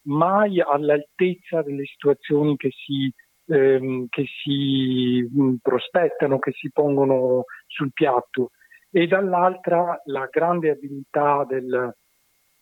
mai 0.06 0.60
all'altezza 0.60 1.62
delle 1.62 1.86
situazioni 1.86 2.58
che 2.58 2.70
si, 2.72 3.14
ehm, 3.48 4.08
che 4.10 4.26
si 4.44 5.26
prospettano, 5.62 6.40
che 6.40 6.52
si 6.52 6.70
pongono 6.72 7.46
sul 7.68 7.92
piatto, 7.94 8.52
e 8.92 9.08
dall'altra 9.08 10.00
la 10.06 10.28
grande 10.30 10.70
abilità 10.70 11.46
del, 11.48 11.96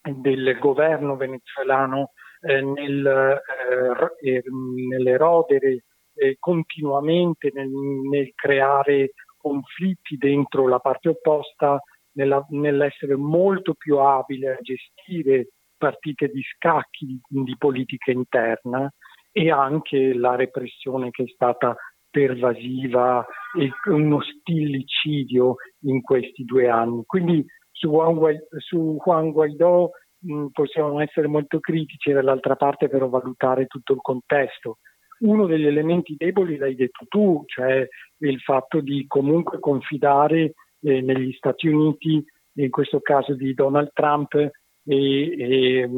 del 0.02 0.58
governo 0.60 1.16
venezuelano 1.16 2.12
eh, 2.42 2.62
nel, 2.62 3.06
eh, 3.06 4.30
er, 4.30 4.44
nell'erodere 4.52 5.84
eh, 6.16 6.38
continuamente, 6.40 7.52
nel, 7.54 7.70
nel, 8.10 8.32
creare 8.34 9.12
conflitti 9.38 10.18
dentro 10.18 10.68
la 10.68 10.80
parte 10.80 11.10
opposta, 11.10 11.80
nella, 12.14 12.46
nell'essere 12.50 13.16
molto 13.16 13.74
più 13.74 13.98
abile 13.98 14.52
a 14.52 14.58
gestire 14.62 15.50
partite 15.78 16.28
di 16.28 16.42
scacchi 16.42 17.20
di 17.28 17.56
politica 17.58 18.12
interna 18.12 18.92
e 19.32 19.50
anche 19.50 20.14
la 20.14 20.36
repressione 20.36 21.10
che 21.10 21.24
è 21.24 21.28
stata 21.28 21.76
pervasiva 22.10 23.26
e 23.58 23.72
uno 23.90 24.20
stillicidio 24.22 25.56
in 25.86 26.02
questi 26.02 26.44
due 26.44 26.70
anni. 26.70 27.04
Quindi 27.06 27.44
su 27.82 27.89
Juan, 27.89 28.39
su 28.58 28.98
Juan 29.04 29.32
Guaidó 29.32 29.91
mh, 30.20 30.48
possiamo 30.52 31.00
essere 31.02 31.28
molto 31.28 31.60
critici 31.60 32.12
dall'altra 32.12 32.56
parte 32.56 32.88
però 32.88 33.10
valutare 33.10 33.65
tutto 33.65 33.94
il 33.94 34.00
contesto. 34.02 34.78
Uno 35.22 35.46
degli 35.48 35.65
elementi 35.65 36.15
deboli 36.15 36.58
l'hai 36.58 36.76
detto 36.76 37.06
tu, 37.08 37.44
cioè 37.48 37.88
il 38.20 38.39
fatto 38.39 38.82
di 38.82 39.06
comunque 39.08 39.60
confidare 39.60 40.54
eh, 40.82 41.02
negli 41.02 41.32
Stati 41.34 41.67
Uniti, 41.67 42.24
in 42.54 42.70
questo 42.70 43.02
caso 43.02 43.34
di 43.34 43.54
Donald 43.54 43.91
Trump, 43.94 44.34
e, 44.34 44.52
e, 44.86 45.89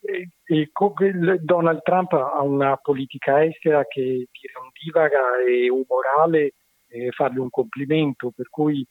e, 0.00 0.28
e 0.44 1.38
Donald 1.40 1.80
Trump 1.82 2.12
ha 2.12 2.42
una 2.42 2.76
politica 2.76 3.42
estera 3.42 3.84
che 3.86 4.02
dire 4.02 4.52
un 4.62 4.70
divaga 4.82 5.42
e 5.46 5.70
umorale 5.70 6.52
e 6.86 7.10
fargli 7.12 7.38
un 7.38 7.50
complimento, 7.50 8.30
per 8.30 8.48
cui 8.50 8.86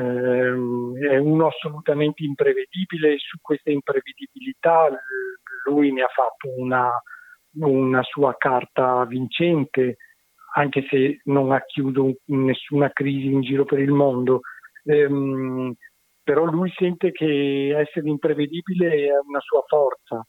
è 0.00 1.16
uno 1.18 1.46
assolutamente 1.46 2.24
imprevedibile 2.24 3.12
e 3.12 3.18
su 3.18 3.38
questa 3.40 3.70
imprevedibilità 3.70 4.88
lui 5.66 5.92
ne 5.92 6.02
ha 6.02 6.08
fatto 6.08 6.48
una, 6.56 6.90
una 7.60 8.02
sua 8.02 8.34
carta 8.36 9.04
vincente, 9.06 9.98
anche 10.54 10.84
se 10.88 11.20
non 11.24 11.52
ha 11.52 11.60
chiuso 11.64 12.16
nessuna 12.26 12.90
crisi 12.90 13.26
in 13.26 13.42
giro 13.42 13.64
per 13.64 13.78
il 13.78 13.92
mondo. 13.92 14.40
Ehm, 14.84 15.74
però 16.22 16.44
lui 16.44 16.72
sente 16.76 17.12
che 17.12 17.76
essere 17.76 18.08
imprevedibile 18.08 19.06
è 19.06 19.10
una 19.26 19.40
sua 19.40 19.62
forza. 19.66 20.26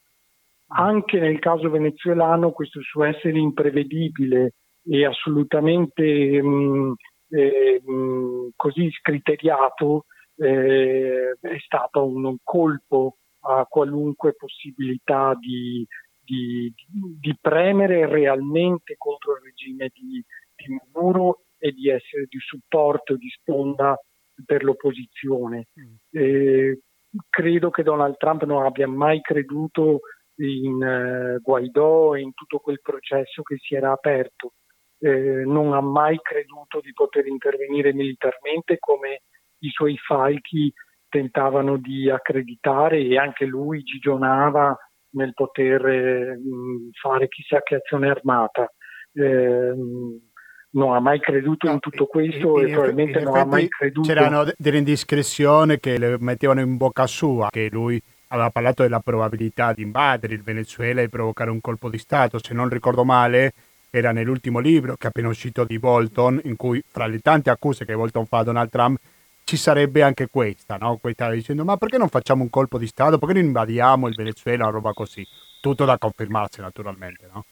Anche 0.68 1.20
nel 1.20 1.40
caso 1.40 1.70
venezuelano 1.70 2.52
questo 2.52 2.82
suo 2.82 3.04
essere 3.04 3.38
imprevedibile 3.40 4.54
e 4.84 5.06
assolutamente 5.06 6.42
mh, 6.42 6.96
eh, 7.36 7.82
mh, 7.84 8.50
così 8.56 8.90
scriteriato 8.92 10.06
eh, 10.38 11.38
è 11.40 11.58
stato 11.64 12.06
un 12.06 12.36
colpo 12.44 13.18
a 13.42 13.66
qualunque 13.66 14.34
possibilità 14.34 15.34
di, 15.40 15.86
di, 16.20 16.74
di 17.20 17.38
premere 17.40 18.08
realmente 18.08 18.96
contro 18.98 19.34
il 19.34 19.44
regime 19.44 19.90
di, 19.94 20.24
di 20.56 20.80
Maduro 20.94 21.44
e 21.58 21.72
di 21.72 21.90
essere 21.90 22.26
di 22.28 22.40
supporto, 22.40 23.16
di 23.16 23.30
sponda 23.30 23.98
per 24.46 24.64
l'opposizione. 24.64 25.68
Mm. 25.80 25.96
Eh, 26.12 26.80
credo 27.30 27.70
che 27.70 27.84
Donald 27.84 28.18
Trump 28.18 28.44
non 28.44 28.66
abbia 28.66 28.88
mai 28.88 29.22
creduto 29.22 30.02
in 30.38 30.82
eh, 30.84 31.40
Guaidò 31.42 32.16
e 32.16 32.22
in 32.22 32.34
tutto 32.34 32.60
quel 32.60 32.82
processo 32.82 33.42
che 33.42 33.58
si 33.58 33.76
era 33.76 33.92
aperto. 33.92 34.54
Eh, 35.00 35.44
non 35.46 35.74
ha 35.74 35.82
mai 35.82 36.18
creduto 36.22 36.80
di 36.80 36.94
poter 36.94 37.28
intervenire 37.28 37.94
militarmente 37.94 38.78
come 38.80 39.24
i 39.60 39.70
suoi 39.70 39.98
falchi 39.98 40.72
tentavano 41.10 41.78
di 41.78 42.10
accreditare 42.10 43.00
e 43.00 43.18
anche 43.18 43.46
lui 43.46 43.84
gigionava 43.84 44.78
nel 45.12 45.34
poter 45.34 45.86
eh, 45.86 46.40
fare 47.00 47.28
chissà 47.28 47.62
che 47.62 47.76
azione 47.76 48.10
armata. 48.10 48.72
Eh, 49.14 49.74
non 50.76 50.94
ha 50.94 51.00
mai 51.00 51.20
creduto 51.20 51.68
no, 51.68 51.74
in 51.74 51.80
tutto 51.80 52.06
questo 52.06 52.60
e, 52.60 52.70
e 52.70 52.74
probabilmente 52.74 53.22
non 53.22 53.38
ha 53.38 53.46
mai 53.46 53.68
creduto. 53.68 54.08
C'erano 54.08 54.44
delle 54.58 54.78
indiscrezioni 54.78 55.80
che 55.80 55.98
le 55.98 56.18
mettevano 56.20 56.60
in 56.60 56.76
bocca 56.78 57.08
sua, 57.08 57.48
che 57.50 57.70
lui 57.72 58.02
aveva 58.30 58.50
parlato 58.50 58.84
della 58.84 59.00
probabilità 59.00 59.72
di 59.72 59.84
invadere 59.84 60.34
il 60.34 60.44
Venezuela 60.44 61.02
e 61.02 61.08
provocare 61.08 61.50
un 61.50 61.62
colpo 61.62 61.90
di 61.90 61.98
Stato. 61.98 62.40
Se 62.44 62.54
non 62.54 62.68
ricordo 62.68 63.06
male, 63.06 63.54
era 63.98 64.12
nell'ultimo 64.12 64.60
libro 64.60 64.96
che 64.96 65.06
è 65.06 65.08
appena 65.08 65.30
uscito 65.30 65.64
di 65.64 65.80
Bolton, 65.80 66.42
in 66.44 66.56
cui 66.56 66.84
fra 66.86 67.06
le 67.06 67.20
tante 67.20 67.50
accuse 67.50 67.86
che 67.86 67.96
Bolton 67.96 68.26
fa 68.26 68.40
a 68.40 68.44
Donald 68.44 68.70
Trump 68.70 69.00
ci 69.46 69.58
sarebbe 69.58 70.02
anche 70.02 70.28
questa, 70.28 70.78
no? 70.78 71.00
Stava 71.02 71.34
dicendo 71.34 71.64
ma 71.64 71.78
perché 71.78 71.98
non 71.98 72.10
facciamo 72.10 72.44
un 72.44 72.50
colpo 72.50 72.78
di 72.78 72.88
Stato, 72.88 73.18
perché 73.18 73.36
non 73.36 73.46
invadiamo 73.46 74.08
il 74.08 74.16
Venezuela, 74.16 74.64
una 74.64 74.74
roba 74.74 74.92
così. 74.92 75.26
Tutto 75.62 75.86
da 75.86 75.98
confermarsi 75.98 76.62
naturalmente, 76.62 77.28
no? 77.32 77.46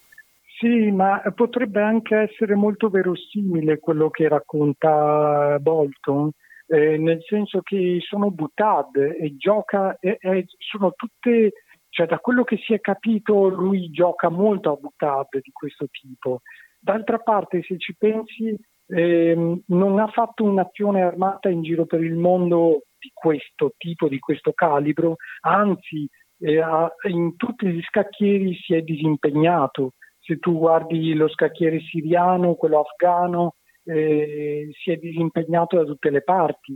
Sì, 0.60 0.92
ma 0.92 1.22
potrebbe 1.36 1.82
anche 1.82 2.16
essere 2.16 2.56
molto 2.56 2.90
verosimile 2.90 3.80
quello 3.80 4.10
che 4.10 4.28
racconta 4.28 5.58
Bolton, 5.60 6.32
eh, 6.68 6.98
nel 6.98 7.22
senso 7.28 7.62
che 7.62 8.00
sono 8.02 8.32
Butad 8.32 8.96
e 8.96 9.36
gioca, 9.38 9.98
e, 10.00 10.18
e 10.20 10.46
sono 10.58 10.94
tutte, 10.96 11.52
cioè 11.94 12.08
da 12.08 12.18
quello 12.18 12.44
che 12.44 12.58
si 12.58 12.74
è 12.74 12.80
capito 12.80 13.48
lui 13.50 13.92
gioca 13.92 14.30
molto 14.30 14.72
a 14.72 14.76
Butad 14.76 15.28
di 15.42 15.52
questo 15.52 15.88
tipo. 15.92 16.42
D'altra 16.80 17.20
parte, 17.20 17.62
se 17.62 17.78
ci 17.78 17.96
pensi, 17.96 18.58
eh, 18.88 19.62
non 19.68 20.00
ha 20.00 20.08
fatto 20.08 20.44
un'azione 20.44 21.04
armata 21.04 21.50
in 21.50 21.62
giro 21.62 21.86
per 21.86 22.04
il 22.04 22.16
mondo 22.16 22.86
di 22.98 23.12
questo 23.14 23.76
tipo, 23.78 24.08
di 24.08 24.18
questo 24.18 24.54
calibro, 24.54 25.18
anzi 25.42 26.10
eh, 26.40 26.64
in 27.10 27.36
tutti 27.36 27.68
gli 27.68 27.82
scacchieri 27.84 28.56
si 28.56 28.74
è 28.74 28.82
disimpegnato. 28.82 29.94
Se 30.20 30.40
tu 30.40 30.58
guardi 30.58 31.14
lo 31.14 31.28
scacchiere 31.28 31.80
siriano, 31.80 32.56
quello 32.56 32.80
afgano, 32.80 33.58
eh, 33.84 34.68
si 34.72 34.90
è 34.90 34.96
disimpegnato 34.96 35.78
da 35.78 35.84
tutte 35.84 36.10
le 36.10 36.24
parti, 36.24 36.76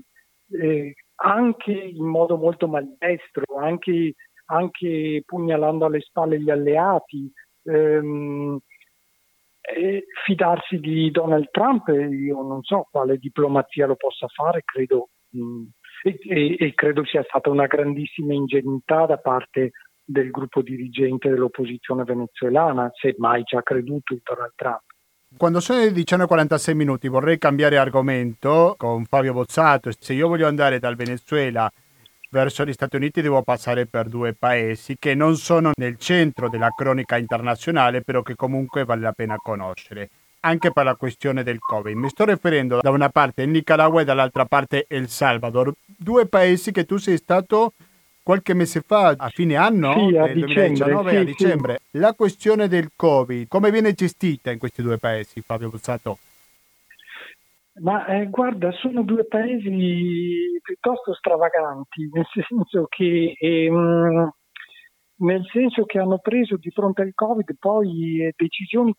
eh, 0.52 0.94
anche 1.16 1.72
in 1.72 2.06
modo 2.06 2.38
molto 2.38 2.68
maldestro, 2.68 3.58
anche, 3.58 4.14
anche 4.48 5.24
pugnalando 5.26 5.86
alle 5.86 6.02
spalle 6.02 6.40
gli 6.40 6.50
alleati. 6.50 7.32
Ehm, 7.64 8.60
fidarsi 10.26 10.80
di 10.80 11.12
Donald 11.12 11.50
Trump, 11.52 11.88
io 11.90 12.42
non 12.42 12.62
so 12.64 12.88
quale 12.90 13.18
diplomazia 13.18 13.86
lo 13.86 13.96
possa 13.96 14.28
fare, 14.28 14.62
credo 14.64 15.10
mh, 15.32 15.42
mm, 15.42 15.64
e, 16.04 16.56
e, 16.60 16.74
credo 16.74 17.04
sia 17.06 17.24
stata 17.24 17.50
una 17.50 17.66
grandissima 17.66 18.34
ingenuità 18.34 19.06
da 19.06 19.18
parte 19.18 19.72
del 20.04 20.32
gruppo 20.32 20.62
dirigente 20.62 21.30
dell'opposizione 21.30 22.04
venezuelana, 22.04 22.90
se 22.94 23.16
mai 23.18 23.44
ci 23.44 23.56
ha 23.56 23.62
creduto 23.62 24.14
in 24.14 24.20
Donald 24.24 24.54
Trump. 24.56 24.84
Quando 25.36 25.60
sono 25.60 25.80
le 25.80 25.90
19.46 25.90 26.74
minuti 26.74 27.10
vorrei 27.10 27.38
cambiare 27.38 27.78
argomento 27.78 28.76
con 28.78 29.04
Fabio 29.04 29.34
Bozzato. 29.34 29.92
Se 30.00 30.14
io 30.14 30.30
voglio 30.30 30.48
andare 30.48 30.80
dal 30.80 30.96
Venezuela 30.96 31.70
verso 32.30 32.66
gli 32.66 32.74
Stati 32.74 32.96
Uniti 32.96 33.22
devo 33.22 33.42
passare 33.42 33.86
per 33.86 34.08
due 34.08 34.34
paesi 34.34 34.96
che 35.00 35.16
non 35.16 35.36
sono 35.36 35.72
nel 35.76 35.98
centro 35.98 36.50
della 36.50 36.70
cronica 36.76 37.18
internazionale, 37.18 38.02
però 38.02 38.22
che 38.22 38.36
comunque 38.36 38.86
vale 38.86 39.02
la 39.02 39.14
pena 39.14 39.38
conoscere 39.38 40.10
anche 40.42 40.72
per 40.72 40.86
la 40.86 40.96
questione 40.96 41.44
del 41.44 41.60
Covid. 41.60 41.96
Mi 41.96 42.10
sto 42.10 42.26
riferendo 42.26 42.80
da 42.82 42.90
una 42.90 43.10
parte 43.10 43.42
il 43.42 43.50
Nicaragua 43.50 44.02
e 44.02 44.06
dall'altra 44.06 44.46
parte 44.46 44.86
El 44.88 45.10
Salvador, 45.10 45.74
due 45.86 46.28
paesi 46.28 46.72
che 46.72 46.86
tu 46.86 46.98
sei 46.98 47.18
stato 47.18 47.74
qualche 48.24 48.54
mese 48.54 48.82
fa, 48.86 49.14
a 49.18 49.30
fine 49.30 49.56
anno 49.56 49.94
sì, 49.94 50.18
a 50.18 50.26
del 50.26 50.40
2019 50.40 51.10
sì, 51.10 51.16
a 51.16 51.24
dicembre. 51.24 51.80
Sì. 51.90 51.98
La 52.00 52.14
questione 52.14 52.68
del 52.68 52.92
Covid, 52.96 53.48
come 53.48 53.72
viene 53.72 53.94
gestita 53.94 54.52
in 54.52 54.60
questi 54.60 54.82
due 54.82 54.98
paesi, 54.98 55.42
Fabio 55.42 55.70
Buzzato? 55.70 56.18
Ma 57.80 58.06
eh, 58.08 58.28
guarda, 58.28 58.72
sono 58.72 59.04
due 59.04 59.26
paesi 59.26 59.70
piuttosto 60.62 61.14
stravaganti, 61.14 62.10
nel 62.12 62.26
senso 62.32 62.88
che 62.90 63.36
ehm, 63.38 64.32
nel 65.20 65.44
senso 65.52 65.86
che 65.86 66.00
hanno 66.00 66.20
preso 66.20 66.58
di 66.58 66.70
fronte 66.72 67.02
al 67.02 67.14
Covid 67.14 67.56
poi 67.58 68.22
eh, 68.24 68.34
decisioni 68.36 68.94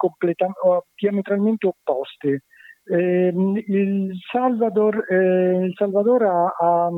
diametralmente 0.94 1.66
opposte. 1.66 2.44
Eh, 2.84 3.32
il 3.66 4.12
Salvador, 4.30 5.04
eh, 5.08 5.64
il 5.66 5.72
Salvador 5.76 6.22
ha, 6.22 6.46
ha, 6.58 6.88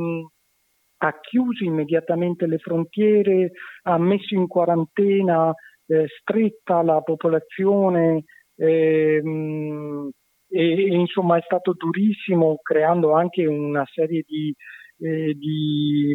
ha, 0.98 1.20
chiuso 1.20 1.64
immediatamente 1.64 2.46
le 2.46 2.58
frontiere, 2.58 3.50
ha 3.82 3.98
messo 3.98 4.34
in 4.34 4.46
quarantena 4.46 5.52
eh, 5.86 6.06
stretta 6.20 6.82
la 6.82 7.00
popolazione 7.00 8.24
ehm, 8.56 10.10
e, 10.50 10.94
insomma 10.94 11.38
è 11.38 11.42
stato 11.42 11.74
durissimo 11.76 12.58
creando 12.62 13.12
anche 13.12 13.46
una 13.46 13.84
serie 13.86 14.24
di, 14.26 14.54
eh, 14.98 15.34
di 15.34 16.14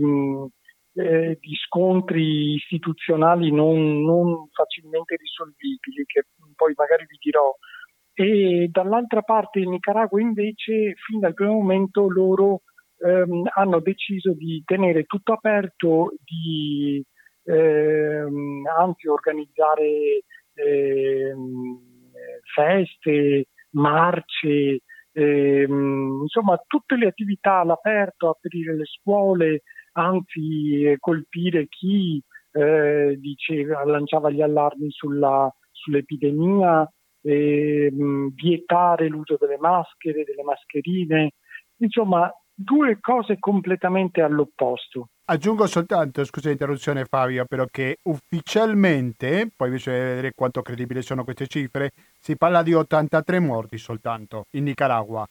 eh, 0.96 1.38
di 1.42 1.56
scontri 1.56 2.54
istituzionali 2.54 3.52
non, 3.52 4.02
non, 4.02 4.48
facilmente 4.52 5.18
risolvibili, 5.18 6.06
che 6.06 6.24
poi 6.56 6.74
magari 6.76 7.06
vi 7.08 7.18
dirò. 7.20 7.54
E 8.14 8.70
dall'altra 8.72 9.22
parte 9.22 9.60
in 9.60 9.72
Nicaragua 9.72 10.22
invece, 10.22 10.94
fin 11.06 11.20
dal 11.20 11.34
primo 11.34 11.54
momento, 11.54 12.10
loro 12.10 12.62
ehm, 13.00 13.50
hanno 13.56 13.82
deciso 13.82 14.34
di 14.34 14.64
tenere 14.66 15.04
tutto 15.04 15.34
aperto, 15.34 16.14
di 16.24 17.04
ehm, 17.44 18.64
anzi 18.80 19.08
organizzare 19.08 20.24
ehm, 20.54 21.82
feste, 22.56 23.48
marce, 23.76 24.82
ehm, 25.12 26.22
insomma 26.24 26.62
tutte 26.68 26.96
le 26.96 27.08
attività 27.08 27.60
all'aperto, 27.60 28.30
aprire 28.30 28.76
le 28.76 28.86
scuole, 28.86 29.62
anzi 29.94 30.84
eh, 30.84 30.98
colpire 31.00 31.68
chi 31.68 32.22
eh, 32.52 33.16
diceva, 33.18 33.84
lanciava 33.86 34.30
gli 34.30 34.42
allarmi 34.42 34.90
sulla, 34.90 35.52
sull'epidemia, 35.72 36.90
eh, 37.22 37.92
vietare 38.34 39.08
l'uso 39.08 39.38
delle 39.40 39.58
maschere, 39.58 40.24
delle 40.24 40.44
mascherine, 40.44 41.32
insomma 41.78 42.32
due 42.54 43.00
cose 43.00 43.38
completamente 43.40 44.22
all'opposto. 44.22 45.10
Aggiungo 45.28 45.66
soltanto, 45.66 46.24
scusa 46.24 46.50
l'interruzione 46.50 47.06
Fabio, 47.06 47.46
però 47.46 47.66
che 47.66 47.98
ufficialmente, 48.04 49.50
poi 49.56 49.72
bisogna 49.72 49.98
vedere 49.98 50.34
quanto 50.36 50.62
credibili 50.62 51.02
sono 51.02 51.24
queste 51.24 51.48
cifre, 51.48 51.90
si 52.20 52.38
parla 52.38 52.62
di 52.62 52.74
83 52.74 53.40
morti 53.40 53.80
soltanto 53.80 54.46
in 54.52 54.66
Nicaragua. 54.66 55.26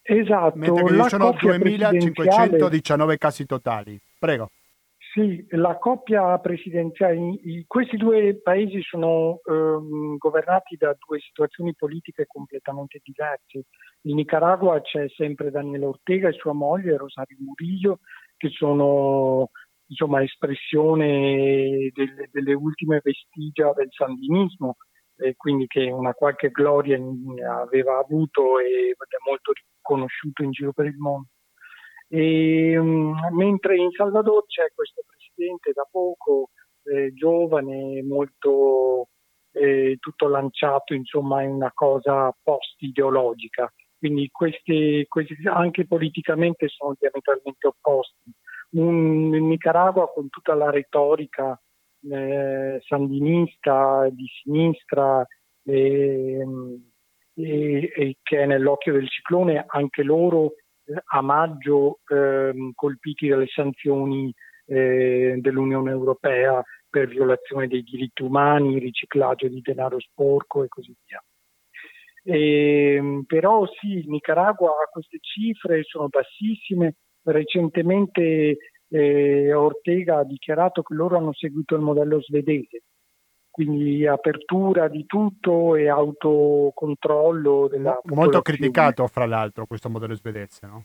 Esatto. 0.00 0.58
Mentre 0.58 0.88
ci 0.88 1.08
sono 1.10 1.36
2519 1.38 3.18
casi 3.18 3.44
totali. 3.44 4.00
Prego. 4.18 4.48
Sì, 5.12 5.44
la 5.50 5.76
coppia 5.76 6.38
presidenziale, 6.38 7.18
questi 7.66 7.98
due 7.98 8.40
paesi 8.42 8.80
sono 8.80 9.40
ehm, 9.44 10.16
governati 10.16 10.76
da 10.76 10.96
due 11.06 11.20
situazioni 11.20 11.74
politiche 11.74 12.24
completamente 12.26 12.98
diverse. 13.04 13.66
In 14.04 14.14
Nicaragua 14.14 14.80
c'è 14.80 15.06
sempre 15.10 15.50
Daniela 15.50 15.88
Ortega 15.88 16.30
e 16.30 16.32
sua 16.32 16.54
moglie 16.54 16.96
Rosario 16.96 17.36
Murillo, 17.40 17.98
che 18.42 18.48
sono 18.48 19.50
insomma, 19.86 20.20
espressione 20.20 21.90
delle, 21.94 22.28
delle 22.32 22.54
ultime 22.54 23.00
vestigia 23.00 23.72
del 23.72 23.86
sandinismo, 23.90 24.78
e 25.16 25.36
quindi 25.36 25.68
che 25.68 25.88
una 25.92 26.12
qualche 26.12 26.50
gloria 26.50 26.98
aveva 27.60 27.98
avuto 27.98 28.58
ed 28.58 28.96
è 28.96 29.28
molto 29.28 29.52
riconosciuto 29.52 30.42
in 30.42 30.50
giro 30.50 30.72
per 30.72 30.86
il 30.86 30.96
mondo. 30.96 31.28
E, 32.08 32.76
um, 32.76 33.16
mentre 33.30 33.76
in 33.76 33.90
Salvador 33.92 34.44
c'è 34.46 34.72
questo 34.74 35.02
presidente 35.06 35.70
da 35.72 35.86
poco, 35.88 36.50
eh, 36.84 37.12
giovane, 37.12 38.02
molto 38.02 39.08
eh, 39.52 39.98
tutto 40.00 40.26
lanciato 40.26 40.94
insomma 40.94 41.42
in 41.42 41.50
una 41.50 41.70
cosa 41.72 42.36
post-ideologica. 42.42 43.72
Quindi 44.02 44.30
questi, 44.32 45.06
questi 45.06 45.36
anche 45.44 45.86
politicamente 45.86 46.66
sono 46.66 46.96
diametralmente 46.98 47.68
opposti. 47.68 48.32
Un, 48.70 49.32
in 49.32 49.46
Nicaragua 49.46 50.10
con 50.12 50.28
tutta 50.28 50.54
la 50.54 50.70
retorica 50.70 51.56
eh, 52.10 52.80
sandinista, 52.84 54.08
di 54.10 54.26
sinistra 54.42 55.24
e, 55.62 56.44
e, 57.34 57.92
e, 57.94 58.16
che 58.20 58.42
è 58.42 58.44
nell'occhio 58.44 58.94
del 58.94 59.08
ciclone, 59.08 59.64
anche 59.68 60.02
loro 60.02 60.54
eh, 60.84 61.00
a 61.12 61.20
maggio 61.20 62.00
eh, 62.08 62.72
colpiti 62.74 63.28
dalle 63.28 63.46
sanzioni 63.46 64.34
eh, 64.66 65.36
dell'Unione 65.38 65.92
Europea 65.92 66.60
per 66.90 67.06
violazione 67.06 67.68
dei 67.68 67.84
diritti 67.84 68.22
umani, 68.22 68.80
riciclaggio 68.80 69.46
di 69.46 69.60
denaro 69.60 70.00
sporco 70.00 70.64
e 70.64 70.68
così 70.68 70.92
via. 71.06 71.22
E, 72.24 72.94
ehm, 72.94 73.24
però 73.26 73.66
sì, 73.80 73.98
il 73.98 74.08
Nicaragua 74.08 74.72
queste 74.90 75.18
cifre 75.20 75.82
sono 75.82 76.08
bassissime. 76.08 76.96
Recentemente 77.24 78.56
eh, 78.88 79.52
Ortega 79.52 80.18
ha 80.18 80.24
dichiarato 80.24 80.82
che 80.82 80.94
loro 80.94 81.16
hanno 81.16 81.32
seguito 81.32 81.74
il 81.74 81.82
modello 81.82 82.20
svedese, 82.20 82.82
quindi 83.50 84.06
apertura 84.06 84.88
di 84.88 85.06
tutto 85.06 85.76
e 85.76 85.88
autocontrollo 85.88 87.68
della 87.68 87.98
Molto 88.04 88.42
criticato 88.42 89.06
fra 89.06 89.26
l'altro 89.26 89.66
questo 89.66 89.88
modello 89.88 90.14
svedese, 90.14 90.66
no? 90.66 90.84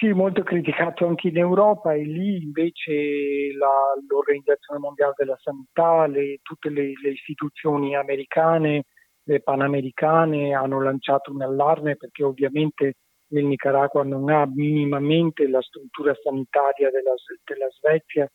Sì, 0.00 0.08
molto 0.12 0.42
criticato 0.42 1.06
anche 1.06 1.28
in 1.28 1.38
Europa 1.38 1.94
e 1.94 2.02
lì 2.02 2.42
invece 2.42 3.54
la, 3.56 3.94
l'Organizzazione 4.08 4.80
Mondiale 4.80 5.14
della 5.16 5.38
Sanità, 5.40 6.06
le, 6.08 6.40
tutte 6.42 6.68
le, 6.68 6.92
le 7.00 7.10
istituzioni 7.10 7.94
americane, 7.94 8.86
le 9.24 9.40
panamericane 9.40 10.54
hanno 10.54 10.82
lanciato 10.82 11.30
un 11.30 11.42
allarme 11.42 11.96
perché 11.96 12.24
ovviamente 12.24 12.94
il 13.28 13.46
Nicaragua 13.46 14.02
non 14.02 14.28
ha 14.28 14.46
minimamente 14.46 15.48
la 15.48 15.62
struttura 15.62 16.14
sanitaria 16.22 16.90
della, 16.90 17.14
della 17.44 17.68
Svezia 17.70 18.30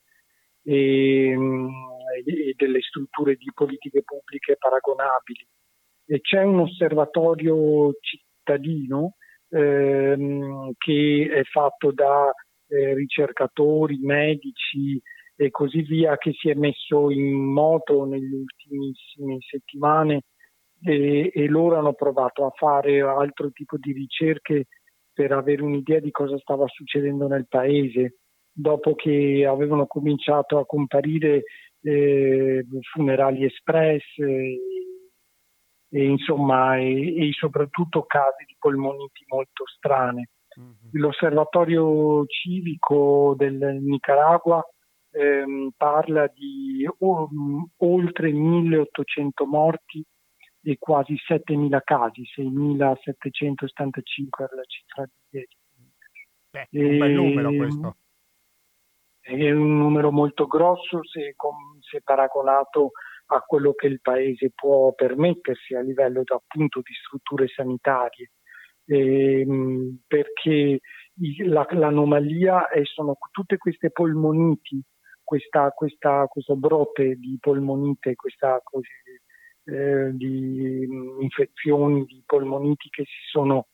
e, 0.63 1.31
e 1.31 2.53
delle 2.55 2.81
strutture 2.81 3.35
di 3.35 3.51
politiche 3.53 4.03
pubbliche 4.03 4.55
paragonabili. 4.57 5.47
E 6.09 6.21
c'è 6.21 6.41
un 6.41 6.61
osservatorio 6.61 7.91
cittadino 7.99 9.15
ehm, 9.49 10.71
che 10.77 11.29
è 11.31 11.43
fatto 11.43 11.91
da 11.91 12.33
eh, 12.69 12.93
ricercatori, 12.95 13.99
medici 13.99 14.99
e 15.35 15.51
così 15.51 15.81
via, 15.81 16.17
che 16.17 16.31
si 16.33 16.49
è 16.49 16.55
messo 16.55 17.11
in 17.11 17.33
moto 17.33 18.05
nelle 18.05 18.35
ultimissime 18.35 19.37
settimane 19.41 20.23
e, 20.83 21.31
e 21.33 21.47
loro 21.47 21.77
hanno 21.77 21.93
provato 21.93 22.45
a 22.45 22.51
fare 22.55 23.01
altro 23.01 23.51
tipo 23.51 23.77
di 23.77 23.91
ricerche 23.91 24.65
per 25.11 25.31
avere 25.31 25.63
un'idea 25.63 25.99
di 25.99 26.11
cosa 26.11 26.37
stava 26.37 26.67
succedendo 26.67 27.27
nel 27.27 27.47
paese 27.47 28.17
dopo 28.51 28.95
che 28.95 29.45
avevano 29.47 29.85
cominciato 29.85 30.57
a 30.57 30.65
comparire 30.65 31.43
eh, 31.81 32.65
funerali 32.91 33.45
espress 33.45 34.03
e, 34.17 34.59
e 35.89 36.03
insomma 36.03 36.77
e, 36.77 37.27
e, 37.27 37.31
soprattutto 37.33 38.03
casi 38.03 38.45
di 38.45 38.55
polmoniti 38.57 39.25
molto 39.27 39.63
strane. 39.65 40.29
Mm-hmm. 40.59 40.89
L'osservatorio 40.93 42.25
civico 42.25 43.35
del 43.37 43.77
Nicaragua 43.81 44.63
ehm, 45.11 45.69
parla 45.77 46.27
di 46.27 46.87
um, 46.99 47.67
oltre 47.77 48.31
1800 48.31 49.45
morti 49.45 50.03
e 50.67 50.77
quasi 50.77 51.13
7.000 51.13 51.79
casi, 51.81 52.23
6.775 52.35 54.49
è 54.49 54.53
la 54.53 54.65
cifra 54.65 55.05
di 55.05 55.13
ieri. 55.29 55.47
Beh, 56.49 56.67
un 56.71 56.97
bel 56.97 57.11
numero 57.13 57.53
questo. 57.53 57.95
È 59.21 59.49
un 59.51 59.77
numero 59.77 60.11
molto 60.11 60.45
grosso 60.45 61.05
se, 61.05 61.35
se 61.79 62.01
paragonato 62.03 62.91
a 63.27 63.39
quello 63.41 63.75
che 63.75 63.87
il 63.87 64.01
paese 64.01 64.51
può 64.53 64.93
permettersi 64.93 65.73
a 65.73 65.79
livello 65.79 66.21
appunto 66.25 66.81
di 66.81 66.93
strutture 66.93 67.47
sanitarie, 67.47 68.31
ehm, 68.87 70.01
perché 70.05 70.81
la, 71.45 71.65
l'anomalia 71.71 72.67
è, 72.67 72.83
sono 72.83 73.17
tutte 73.31 73.57
queste 73.57 73.91
polmoniti, 73.91 74.83
questa, 75.23 75.71
questa, 75.71 76.27
questo 76.27 76.57
brote 76.57 77.15
di 77.15 77.37
polmonite, 77.39 78.15
questa 78.15 78.59
eh, 79.67 80.11
di 80.13 80.87
infezioni 81.19 82.05
di 82.05 82.23
polmoniti 82.25 82.89
che 82.89 83.03
si 83.03 83.29
sono 83.29 83.67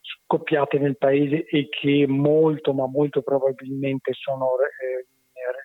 scoppiate 0.00 0.78
nel 0.78 0.96
paese 0.96 1.46
e 1.46 1.68
che 1.68 2.06
molto 2.06 2.72
ma 2.72 2.86
molto 2.86 3.22
probabilmente 3.22 4.12
sono 4.12 4.50
eh, 4.60 5.06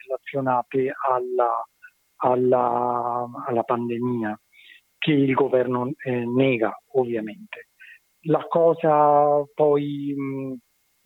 relazionate 0.06 0.94
alla, 1.10 1.66
alla, 2.18 3.28
alla, 3.46 3.64
pandemia 3.64 4.40
che 4.98 5.12
il 5.12 5.34
governo 5.34 5.92
eh, 6.04 6.26
nega 6.26 6.76
ovviamente. 6.94 7.68
La 8.26 8.46
cosa 8.48 9.44
poi 9.54 10.14
mh, 10.16 10.54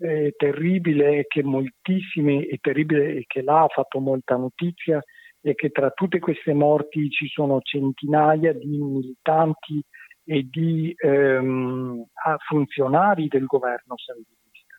eh, 0.06 0.34
terribile 0.36 1.20
è 1.20 1.26
che 1.28 1.44
moltissime, 1.44 2.46
e 2.46 2.58
terribile 2.60 3.18
è 3.18 3.24
che 3.26 3.42
là 3.42 3.64
ha 3.64 3.68
fatto 3.68 4.00
molta 4.00 4.36
notizia, 4.36 5.02
è 5.50 5.54
che 5.54 5.70
tra 5.70 5.92
tutte 5.92 6.18
queste 6.18 6.54
morti 6.54 7.08
ci 7.12 7.28
sono 7.28 7.62
centinaia 7.62 8.52
di 8.52 8.66
militanti 8.66 9.80
e 10.24 10.48
di 10.50 10.92
ehm, 10.98 12.04
funzionari 12.48 13.28
del 13.28 13.46
governo 13.46 13.94
sandinista, 13.96 14.76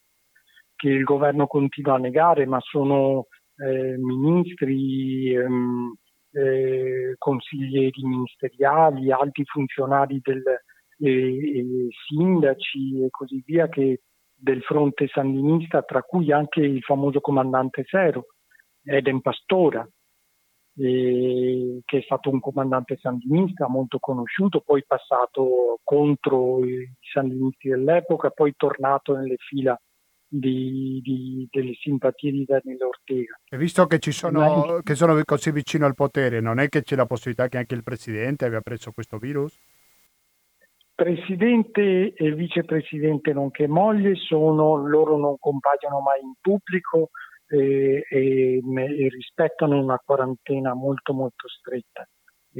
che 0.74 0.88
il 0.88 1.04
governo 1.04 1.46
continua 1.46 1.94
a 1.94 1.98
negare, 1.98 2.46
ma 2.46 2.58
sono 2.58 3.28
eh, 3.58 3.96
ministri, 3.96 5.32
ehm, 5.36 5.94
eh, 6.32 7.14
consiglieri 7.16 8.02
ministeriali, 8.02 9.12
alti 9.12 9.44
funzionari 9.44 10.18
del, 10.20 10.42
eh, 10.98 11.88
sindaci 12.08 13.04
e 13.04 13.10
così 13.10 13.40
via 13.46 13.68
che 13.68 14.00
del 14.34 14.62
fronte 14.62 15.06
sandinista, 15.06 15.82
tra 15.82 16.02
cui 16.02 16.32
anche 16.32 16.60
il 16.60 16.82
famoso 16.82 17.20
comandante 17.20 17.84
Zero, 17.86 18.26
Eden 18.82 19.20
Pastora, 19.20 19.88
eh, 20.78 21.80
che 21.84 21.98
è 21.98 22.02
stato 22.02 22.30
un 22.30 22.40
comandante 22.40 22.98
sandinista 23.00 23.68
molto 23.68 23.98
conosciuto, 23.98 24.60
poi 24.60 24.84
passato 24.86 25.80
contro 25.82 26.64
i 26.64 26.90
sandinisti 27.12 27.68
dell'epoca, 27.68 28.30
poi 28.30 28.52
tornato 28.56 29.16
nelle 29.16 29.36
fila 29.36 29.78
di, 30.28 31.00
di, 31.02 31.48
delle 31.50 31.74
simpatie 31.74 32.30
di 32.30 32.44
Daniele 32.44 32.84
Ortega. 32.84 33.38
E 33.48 33.56
visto 33.56 33.86
che, 33.86 33.98
ci 33.98 34.12
sono, 34.12 34.80
che 34.82 34.94
sono 34.94 35.18
così 35.24 35.50
vicino 35.50 35.86
al 35.86 35.94
potere, 35.94 36.40
non 36.40 36.58
è 36.58 36.68
che 36.68 36.82
c'è 36.82 36.96
la 36.96 37.06
possibilità 37.06 37.48
che 37.48 37.58
anche 37.58 37.74
il 37.74 37.82
presidente 37.82 38.44
abbia 38.44 38.60
preso 38.60 38.92
questo 38.92 39.18
virus? 39.18 39.58
Presidente 40.94 42.14
e 42.14 42.34
vicepresidente 42.34 43.32
nonché 43.32 43.66
moglie 43.66 44.14
sono, 44.14 44.76
loro 44.76 45.18
non 45.18 45.36
compaiono 45.38 46.00
mai 46.00 46.20
in 46.22 46.32
pubblico, 46.40 47.10
e, 47.48 48.04
e, 48.08 48.60
e 48.60 49.08
rispettano 49.08 49.80
una 49.80 50.00
quarantena 50.04 50.74
molto 50.74 51.12
molto 51.12 51.48
stretta 51.48 52.06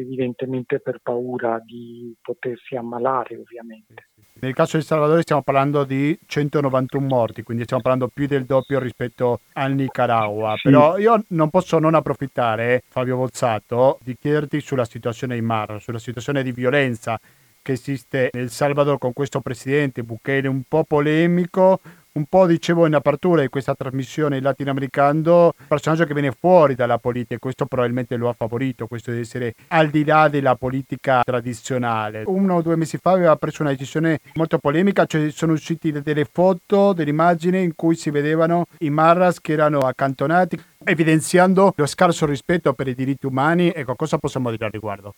evidentemente 0.01 0.81
per 0.81 1.01
paura 1.03 1.59
di 1.65 2.15
potersi 2.21 2.77
ammalare 2.77 3.37
ovviamente. 3.37 4.11
Nel 4.41 4.53
caso 4.53 4.77
di 4.77 4.83
Salvador 4.83 5.23
stiamo 5.23 5.43
parlando 5.43 5.85
di 5.85 6.17
191 6.27 7.07
morti, 7.07 7.43
quindi 7.43 7.65
stiamo 7.65 7.83
parlando 7.83 8.11
più 8.13 8.27
del 8.27 8.45
doppio 8.45 8.79
rispetto 8.79 9.41
al 9.55 9.73
Nicaragua. 9.73 10.55
Sì. 10.57 10.69
Però 10.69 10.99
io 10.99 11.25
non 11.29 11.49
posso 11.49 11.79
non 11.79 11.95
approfittare, 11.95 12.83
Fabio 12.89 13.17
Bozzato, 13.17 13.99
di 14.03 14.17
chiederti 14.19 14.61
sulla 14.61 14.85
situazione 14.85 15.37
in 15.37 15.45
Mar, 15.45 15.81
sulla 15.81 15.99
situazione 15.99 16.43
di 16.43 16.53
violenza 16.53 17.19
che 17.63 17.73
esiste 17.73 18.31
nel 18.33 18.51
Salvador 18.51 18.99
con 18.99 19.13
questo 19.13 19.41
presidente 19.41 20.05
Bukele 20.05 20.47
un 20.47 20.63
po' 20.69 20.85
polemico, 20.85 21.81
un 22.17 22.25
po' 22.25 22.47
dicevo 22.47 22.87
in 22.87 22.95
apertura 22.95 23.43
di 23.43 23.49
questa 23.49 23.75
trasmissione 23.75 24.41
latinoamericano, 24.41 25.45
un 25.45 25.67
personaggio 25.69 26.05
che 26.05 26.15
viene 26.15 26.33
fuori 26.33 26.75
dalla 26.75 26.99
politica 26.99 27.35
e 27.35 27.39
questo 27.39 27.67
probabilmente 27.67 28.17
lo 28.17 28.29
ha 28.29 28.33
favorito, 28.33 28.87
questo 28.87 29.13
di 29.13 29.21
essere 29.21 29.55
al 29.69 29.91
di 29.91 30.05
là 30.05 30.29
della 30.29 30.57
politica 30.57 31.23
tradizionale. 31.23 32.23
Uno 32.27 32.55
o 32.57 32.63
due 32.63 32.77
mesi 32.77 32.97
fa 32.97 33.11
aveva 33.13 33.37
preso 33.37 33.63
una 33.63 33.71
decisione 33.71 34.21
molto 34.35 34.59
polemica, 34.59 35.05
cioè 35.05 35.31
sono 35.31 35.53
uscite 35.53 36.01
delle 36.03 36.25
foto, 36.25 36.95
delle 36.95 37.11
immagini 37.11 37.63
in 37.63 37.75
cui 37.75 37.95
si 37.97 38.11
vedevano 38.11 38.67
i 38.79 38.89
Marras 38.89 39.41
che 39.41 39.53
erano 39.53 39.81
accantonati, 39.81 40.59
evidenziando 40.85 41.75
lo 41.77 41.87
scarso 41.87 42.25
rispetto 42.25 42.73
per 42.73 42.89
i 42.89 42.95
diritti 42.95 43.27
umani. 43.27 43.71
Ecco, 43.75 43.95
cosa 43.95 44.17
possiamo 44.17 44.51
dire 44.51 44.65
al 44.65 44.71
riguardo? 44.71 45.15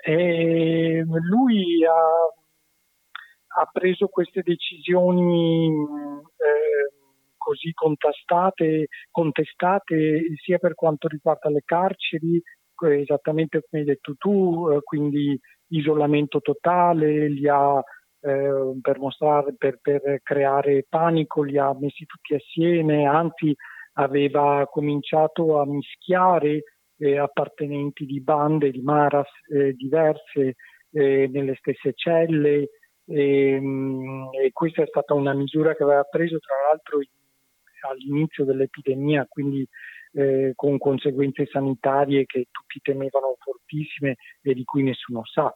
Eh, 0.00 1.04
lui 1.04 1.84
ha 1.84 2.37
ha 3.60 3.68
preso 3.72 4.06
queste 4.06 4.42
decisioni 4.42 5.66
eh, 5.66 6.92
così 7.36 7.72
contestate, 7.72 8.88
contestate 9.10 10.20
sia 10.42 10.58
per 10.58 10.74
quanto 10.74 11.08
riguarda 11.08 11.48
le 11.50 11.62
carceri, 11.64 12.40
esattamente 12.80 13.62
come 13.68 13.82
hai 13.82 13.88
detto 13.88 14.14
tu, 14.16 14.68
eh, 14.70 14.80
quindi 14.82 15.38
isolamento 15.68 16.40
totale, 16.40 17.28
li 17.28 17.48
ha 17.48 17.82
eh, 18.20 18.78
per, 18.80 18.98
mostrare, 18.98 19.54
per, 19.56 19.78
per 19.80 20.20
creare 20.22 20.86
panico, 20.88 21.42
li 21.42 21.58
ha 21.58 21.74
messi 21.78 22.04
tutti 22.06 22.34
assieme, 22.34 23.06
anzi 23.06 23.54
aveva 23.94 24.66
cominciato 24.70 25.58
a 25.58 25.66
mischiare 25.66 26.62
eh, 26.98 27.18
appartenenti 27.18 28.04
di 28.04 28.20
bande, 28.20 28.70
di 28.70 28.82
maras 28.82 29.28
eh, 29.52 29.72
diverse 29.72 30.54
eh, 30.90 31.28
nelle 31.32 31.54
stesse 31.56 31.92
celle, 31.94 32.68
e, 33.08 33.52
ehm, 33.52 34.28
e, 34.32 34.52
questa 34.52 34.82
è 34.82 34.86
stata 34.86 35.14
una 35.14 35.32
misura 35.32 35.74
che 35.74 35.82
aveva 35.82 36.04
preso 36.04 36.38
tra 36.38 36.54
l'altro 36.68 37.00
all'inizio 37.88 38.44
dell'epidemia, 38.44 39.26
quindi 39.28 39.66
eh, 40.12 40.52
con 40.54 40.78
conseguenze 40.78 41.46
sanitarie 41.46 42.26
che 42.26 42.48
tutti 42.50 42.80
temevano 42.82 43.36
fortissime 43.38 44.16
e 44.42 44.54
di 44.54 44.64
cui 44.64 44.82
nessuno 44.82 45.22
sa. 45.24 45.54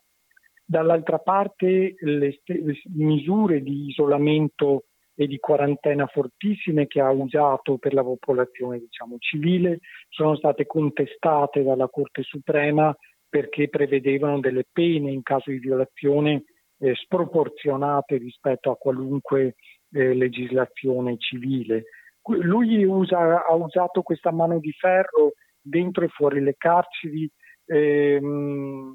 Dall'altra 0.64 1.18
parte 1.18 1.94
le, 1.98 2.32
st- 2.32 2.60
le 2.62 2.80
misure 2.94 3.60
di 3.60 3.88
isolamento 3.88 4.84
e 5.14 5.26
di 5.26 5.38
quarantena 5.38 6.06
fortissime 6.06 6.86
che 6.86 7.00
ha 7.00 7.10
usato 7.10 7.76
per 7.76 7.92
la 7.92 8.02
popolazione 8.02 8.78
diciamo, 8.78 9.16
civile 9.18 9.80
sono 10.08 10.36
state 10.36 10.64
contestate 10.64 11.62
dalla 11.62 11.88
Corte 11.88 12.22
Suprema 12.22 12.96
perché 13.28 13.68
prevedevano 13.68 14.40
delle 14.40 14.64
pene 14.70 15.10
in 15.10 15.22
caso 15.22 15.50
di 15.50 15.58
violazione 15.58 16.44
eh, 16.82 16.94
sproporzionate 16.96 18.16
rispetto 18.16 18.70
a 18.70 18.76
qualunque 18.76 19.54
eh, 19.92 20.14
legislazione 20.14 21.16
civile. 21.16 21.84
Lui 22.24 22.84
usa, 22.84 23.44
ha 23.44 23.54
usato 23.54 24.02
questa 24.02 24.32
mano 24.32 24.58
di 24.58 24.72
ferro 24.72 25.32
dentro 25.60 26.04
e 26.04 26.08
fuori 26.08 26.40
le 26.40 26.54
carceri 26.56 27.30
ehm, 27.66 28.94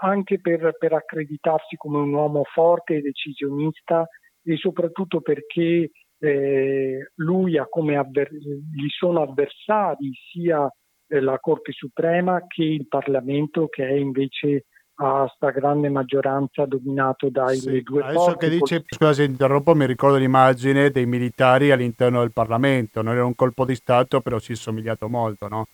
anche 0.00 0.40
per, 0.40 0.76
per 0.78 0.92
accreditarsi 0.92 1.76
come 1.76 1.98
un 1.98 2.12
uomo 2.12 2.44
forte 2.44 2.96
e 2.96 3.00
decisionista 3.00 4.06
e 4.42 4.56
soprattutto 4.56 5.20
perché 5.20 5.90
eh, 6.20 7.10
lui 7.16 7.58
ha 7.58 7.66
come 7.66 7.96
avver- 7.96 8.32
gli 8.32 8.88
sono 8.88 9.22
avversari 9.22 10.12
sia 10.30 10.70
eh, 11.08 11.20
la 11.20 11.38
Corte 11.38 11.72
Suprema 11.72 12.44
che 12.46 12.64
il 12.64 12.86
Parlamento 12.88 13.68
che 13.68 13.86
è 13.86 13.92
invece 13.92 14.66
a 15.00 15.30
stragrande 15.32 15.88
maggioranza 15.90 16.64
dominato 16.66 17.28
dai 17.30 17.56
sì, 17.56 17.82
due 17.82 18.02
adesso 18.02 18.34
che 18.34 18.48
dice, 18.48 18.82
scusa 18.84 19.12
se 19.12 19.24
interrompo, 19.24 19.74
mi 19.74 19.86
ricordo 19.86 20.16
l'immagine 20.16 20.90
dei 20.90 21.06
militari 21.06 21.70
all'interno 21.70 22.20
del 22.20 22.32
Parlamento, 22.32 23.02
non 23.02 23.14
era 23.14 23.24
un 23.24 23.36
colpo 23.36 23.64
di 23.64 23.76
Stato, 23.76 24.20
però 24.20 24.38
si 24.38 24.52
è 24.52 24.56
somigliato 24.56 25.08
molto, 25.08 25.46
no? 25.46 25.66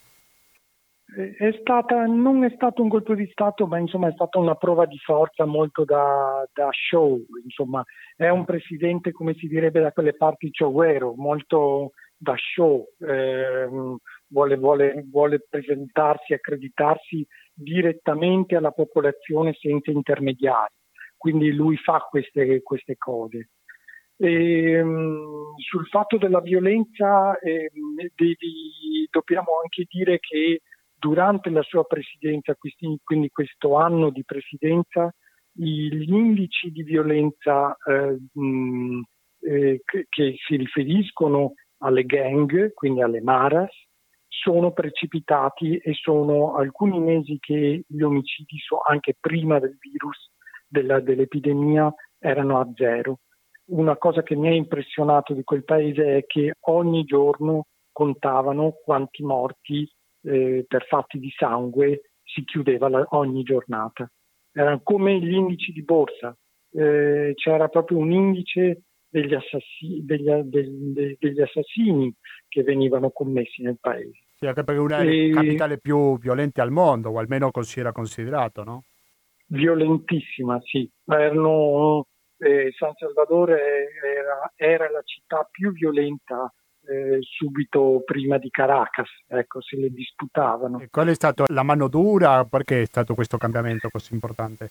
È 1.15 1.57
stata, 1.61 2.05
non 2.07 2.45
è 2.45 2.53
stato 2.55 2.83
un 2.83 2.89
colpo 2.89 3.15
di 3.15 3.29
Stato, 3.31 3.67
ma 3.67 3.79
insomma 3.79 4.09
è 4.09 4.13
stata 4.13 4.39
una 4.39 4.57
prova 4.57 4.85
di 4.85 4.99
forza 4.99 5.45
molto 5.45 5.85
da, 5.85 6.45
da 6.53 6.69
show. 6.73 7.19
Insomma, 7.45 7.85
è 8.17 8.29
un 8.29 8.45
presidente, 8.45 9.13
come 9.13 9.35
si 9.35 9.47
direbbe 9.47 9.81
da 9.81 9.93
quelle 9.93 10.17
parti, 10.17 10.51
ciowero, 10.51 11.15
molto 11.17 11.93
da 12.17 12.35
show. 12.37 12.85
Eh, 12.99 13.69
vuole, 14.27 14.57
vuole, 14.57 15.05
vuole 15.09 15.47
presentarsi, 15.49 16.33
accreditarsi 16.33 17.25
direttamente 17.55 18.57
alla 18.57 18.73
popolazione 18.73 19.55
senza 19.55 19.91
intermediari. 19.91 20.75
Quindi 21.17 21.53
lui 21.53 21.77
fa 21.77 21.99
queste, 22.01 22.63
queste 22.63 22.97
cose. 22.97 23.51
E, 24.17 24.81
um, 24.81 25.57
sul 25.57 25.87
fatto 25.87 26.19
della 26.19 26.41
violenza 26.41 27.39
eh, 27.39 27.71
devi, 28.15 29.09
dobbiamo 29.11 29.61
anche 29.63 29.87
dire 29.89 30.19
che 30.21 30.61
durante 30.95 31.51
la 31.51 31.63
sua 31.63 31.85
presidenza, 31.85 32.57
quindi 33.03 33.29
questo 33.31 33.77
anno 33.77 34.11
di 34.11 34.25
presidenza, 34.25 35.13
gli 35.53 36.13
indici 36.13 36.71
di 36.71 36.83
violenza 36.83 37.77
eh, 37.87 38.19
mh, 38.33 39.01
eh, 39.41 39.83
che, 39.85 40.35
si 40.47 40.57
riferiscono 40.57 41.55
alle 41.79 42.05
gang, 42.05 42.73
quindi 42.73 43.03
alle 43.03 43.21
maras, 43.21 43.71
sono 44.43 44.73
precipitati 44.73 45.77
e 45.77 45.93
sono 45.95 46.57
alcuni 46.57 46.99
mesi 46.99 47.39
che 47.39 47.85
gli 47.87 48.03
omicidi, 48.03 48.59
so, 48.59 48.81
anche 48.87 49.15
prima 49.19 49.59
del 49.59 49.77
virus, 49.81 50.31
della, 50.67 51.01
dell'epidemia, 51.01 51.93
erano 52.19 52.59
a 52.59 52.69
zero. 52.75 53.21
Una 53.67 53.97
cosa 53.97 54.23
che 54.23 54.35
mi 54.35 54.49
ha 54.49 54.55
impressionato 54.55 55.33
di 55.33 55.45
quel 55.45 55.65
paese 55.65 56.17
è 56.17 56.25
che 56.27 56.55
ogni 56.67 57.05
giorno 57.05 57.67
contavano 57.93 58.73
quanti 58.85 59.23
morti 59.23 59.89
eh, 60.23 60.65
per 60.67 60.85
fatti 60.87 61.19
di 61.19 61.31
sangue 61.37 62.11
si 62.23 62.45
chiudeva 62.45 62.89
la, 62.89 63.07
ogni 63.11 63.43
giornata. 63.43 64.11
Erano 64.53 64.81
come 64.83 65.19
gli 65.19 65.33
indici 65.33 65.73
di 65.73 65.83
borsa, 65.83 66.37
eh, 66.73 67.33
c'era 67.37 67.69
proprio 67.69 67.99
un 67.99 68.11
indice 68.11 68.83
degli, 69.09 69.33
assassini, 69.33 70.05
degli, 70.05 70.31
degli, 70.43 71.17
degli 71.19 71.41
assassini 71.41 72.13
che 72.49 72.63
venivano 72.63 73.11
commessi 73.11 73.63
nel 73.63 73.79
paese. 73.81 74.24
Sì, 74.45 74.51
anche 74.51 74.65
perché 74.65 74.81
è 74.81 74.85
una 74.85 74.99
delle 74.99 75.29
e... 75.29 75.31
capitali 75.31 75.81
più 75.81 76.19
violente 76.19 76.61
al 76.61 76.71
mondo, 76.71 77.11
o 77.11 77.19
almeno 77.19 77.51
così 77.51 77.81
era 77.81 77.93
considerato, 77.93 78.63
no? 78.63 78.85
Violentissima, 79.47 80.61
sì. 80.63 80.89
Erano, 81.07 82.07
eh, 82.39 82.71
San 82.77 82.93
Salvador 82.95 83.51
era, 83.51 84.53
era, 84.55 84.91
la 84.91 85.01
città 85.03 85.49
più 85.51 85.73
violenta 85.73 86.53
eh, 86.87 87.19
subito 87.21 88.03
prima 88.05 88.37
di 88.37 88.51
Caracas, 88.51 89.09
ecco, 89.29 89.63
se 89.63 89.77
le 89.77 89.89
disputavano. 89.89 90.81
E 90.81 90.89
qual 90.91 91.09
è 91.09 91.15
stata 91.15 91.45
la 91.49 91.63
mano 91.63 91.89
dura? 91.89 92.45
Perché 92.45 92.83
è 92.83 92.87
stato 92.87 93.15
questo 93.15 93.39
cambiamento 93.39 93.89
così 93.91 94.13
importante? 94.13 94.71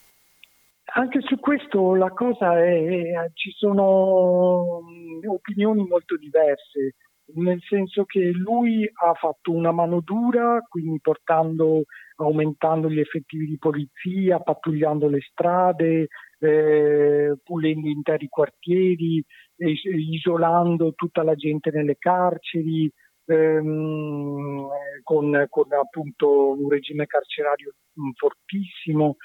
Anche 0.96 1.22
su 1.22 1.40
questo 1.40 1.96
la 1.96 2.10
cosa 2.10 2.64
è, 2.64 3.32
ci 3.34 3.50
sono 3.52 4.82
mm, 4.84 5.28
opinioni 5.28 5.84
molto 5.88 6.16
diverse, 6.18 6.96
nel 7.36 7.62
senso 7.62 8.06
che 8.06 8.32
lui 8.32 8.84
ha 8.84 9.14
fatto 9.14 9.52
una 9.52 9.72
mano 9.72 10.02
dura, 10.02 10.60
quindi 10.68 11.00
portando, 11.02 11.84
aumentando 12.18 12.90
gli 12.90 13.00
effettivi 13.00 13.46
di 13.48 13.58
polizia, 13.58 14.40
pattugliando 14.40 15.08
le 15.08 15.22
strade, 15.22 16.08
eh, 16.40 17.36
pulendo 17.42 17.88
interi 17.88 18.28
quartieri, 18.28 19.24
isolando 19.58 20.94
tutta 20.94 21.24
la 21.24 21.36
gente 21.36 21.72
nelle 21.72 21.96
carceri, 21.98 22.92
ehm, 23.26 24.68
con, 25.04 25.46
con, 25.50 25.74
appunto 25.74 26.52
un 26.52 26.70
regime 26.70 27.06
carcerario 27.06 27.74
mm, 28.00 28.10
fortissimo. 28.16 29.16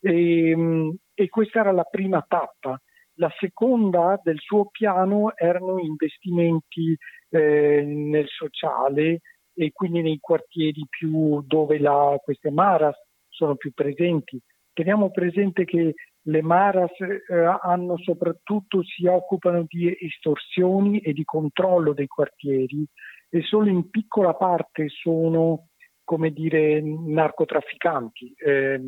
E, 0.00 0.50
ehm, 0.50 0.96
e 1.14 1.28
questa 1.28 1.60
era 1.60 1.72
la 1.72 1.84
prima 1.84 2.24
tappa. 2.26 2.80
La 3.14 3.30
seconda 3.38 4.18
del 4.22 4.38
suo 4.38 4.68
piano 4.70 5.36
erano 5.36 5.78
investimenti 5.78 6.96
eh, 7.30 7.82
nel 7.82 8.26
sociale 8.28 9.20
e 9.54 9.72
quindi 9.72 10.02
nei 10.02 10.18
quartieri 10.20 10.86
più 10.88 11.42
dove 11.46 11.78
la, 11.78 12.18
queste 12.22 12.50
maras 12.50 12.96
sono 13.28 13.56
più 13.56 13.72
presenti. 13.72 14.40
Teniamo 14.72 15.10
presente 15.10 15.64
che 15.64 15.94
le 16.22 16.42
maras 16.42 16.92
eh, 17.00 17.58
hanno 17.62 17.96
soprattutto, 17.98 18.82
si 18.82 19.06
occupano 19.06 19.64
di 19.66 19.96
estorsioni 19.98 21.00
e 21.00 21.12
di 21.12 21.24
controllo 21.24 21.92
dei 21.92 22.06
quartieri 22.06 22.84
e 23.28 23.42
solo 23.42 23.68
in 23.68 23.88
piccola 23.90 24.34
parte 24.34 24.88
sono, 24.88 25.68
come 26.04 26.30
dire, 26.30 26.80
narcotrafficanti. 26.82 28.32
Eh, 28.36 28.80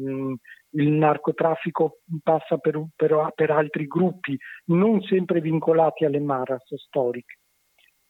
il 0.75 0.89
narcotraffico 0.89 1.99
passa 2.23 2.59
per, 2.59 2.83
per, 2.97 3.33
per, 3.35 3.51
altri 3.51 3.87
gruppi, 3.87 4.37
non 4.67 5.03
sempre 5.03 5.41
vincolati 5.41 6.05
alle 6.05 6.21
maras 6.21 6.63
storiche. 6.77 7.37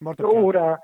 Ora, 0.04 0.78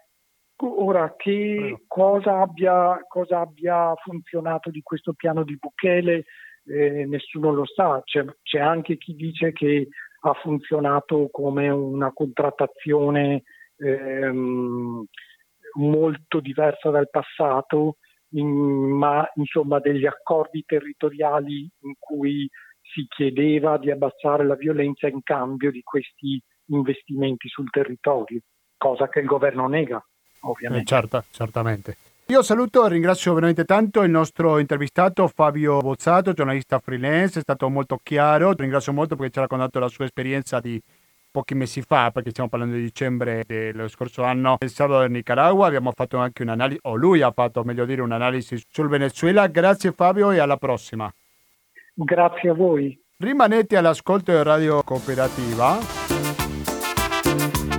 ora, 0.57 1.15
che 1.17 1.85
cosa 1.87 2.41
abbia, 2.41 2.99
cosa 3.07 3.41
abbia 3.41 3.95
funzionato 3.97 4.71
di 4.71 4.83
questo 4.83 5.13
piano 5.15 5.45
di 5.45 5.57
Bukele 5.57 6.25
eh, 6.69 7.07
nessuno 7.07 7.53
lo 7.53 7.65
sa, 7.67 8.03
c'è, 8.05 8.25
c'è, 8.43 8.61
anche 8.61 8.97
chi 8.99 9.15
dice 9.15 9.53
che 9.53 9.89
ha 10.21 10.33
funzionato 10.35 11.29
come 11.31 11.69
una 11.69 12.13
contrattazione 12.13 13.43
ehm, 13.77 15.05
molto 15.79 16.41
diversa 16.41 16.91
dal 16.91 17.09
passato, 17.09 17.97
in, 18.33 18.49
ma 18.49 19.29
insomma 19.37 19.79
degli 19.79 20.05
accordi 20.05 20.63
territoriali 20.67 21.61
in 21.81 21.95
cui 21.99 22.49
si 22.81 23.07
chiedeva 23.09 23.79
di 23.79 23.91
abbassare 23.91 24.45
la 24.45 24.57
violenza 24.57 25.09
in 25.09 25.23
cambio 25.23 25.71
di 25.71 25.83
questi 25.83 26.41
investimenti 26.67 27.49
sul 27.49 27.71
territorio, 27.71 28.41
cosa 28.79 29.09
che 29.09 29.21
il 29.21 29.27
governo 29.27 29.69
nega, 29.69 30.03
ovviamente. 30.41 30.85
Eh, 30.85 30.87
certo, 30.87 31.25
certamente. 31.31 31.97
Io 32.27 32.43
saluto 32.43 32.85
e 32.85 32.91
ringrazio 32.91 33.33
veramente 33.33 33.65
tanto 33.65 34.03
il 34.03 34.11
nostro 34.11 34.59
intervistato 34.59 35.29
Fabio 35.29 35.79
Bozzato, 35.81 36.33
giornalista 36.33 36.79
freelance, 36.79 37.39
è 37.39 37.43
stato 37.43 37.69
molto 37.69 37.99
chiaro, 38.03 38.53
ringrazio 38.53 38.93
molto 38.93 39.17
perché 39.17 39.33
ci 39.33 39.39
ha 39.39 39.43
raccontato 39.43 39.79
la 39.79 39.89
sua 39.89 40.05
esperienza 40.05 40.61
di 40.61 40.81
pochi 41.31 41.55
mesi 41.55 41.81
fa, 41.81 42.11
perché 42.11 42.31
stiamo 42.31 42.49
parlando 42.49 42.77
di 42.77 42.83
dicembre 42.83 43.45
dello 43.47 43.89
scorso 43.89 44.25
anno, 44.25 44.57
El 44.59 44.71
Salvador 44.71 45.05
e 45.05 45.09
Nicaragua, 45.09 45.67
abbiamo 45.69 45.93
fatto 45.95 46.19
anche 46.19 46.43
un'analisi, 46.43 46.81
o 46.83 46.97
lui 46.97 47.23
ha 47.23 47.31
fatto 47.31 47.65
meglio 47.65 47.87
dire 47.87 48.03
un'analisi 48.03 48.63
sul 48.71 48.89
Venezuela. 48.89 49.47
Grazie 49.47 49.93
Fabio 49.93 50.31
e 50.31 50.39
alla 50.39 50.57
prossima. 50.59 51.11
Grazie 51.95 52.51
a 52.51 52.55
voi. 52.55 53.01
Rimanete 53.17 53.77
all'ascolto 53.77 54.33
di 54.33 54.43
Radio 54.43 54.83
Cooperativa. 54.83 56.08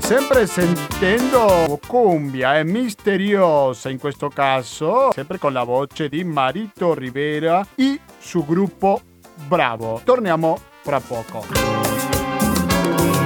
Sempre 0.09 0.47
sentendo 0.47 1.79
cumbia 1.85 2.55
è 2.55 2.63
misteriosa 2.63 3.91
in 3.91 3.99
questo 3.99 4.29
caso, 4.29 5.11
sempre 5.11 5.37
con 5.37 5.53
la 5.53 5.61
voce 5.61 6.09
di 6.09 6.23
Marito 6.23 6.95
Rivera 6.95 7.63
e 7.75 7.99
su 8.17 8.43
gruppo 8.43 9.01
Bravo. 9.45 10.01
Torniamo 10.03 10.59
fra 10.81 10.99
poco. 10.99 11.45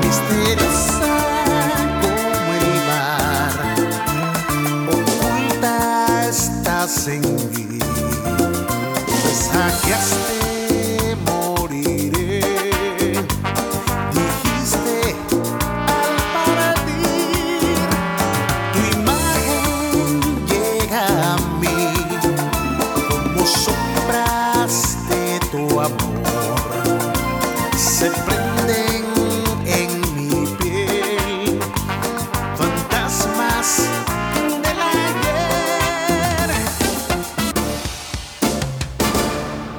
Misteriosa 0.01 1.13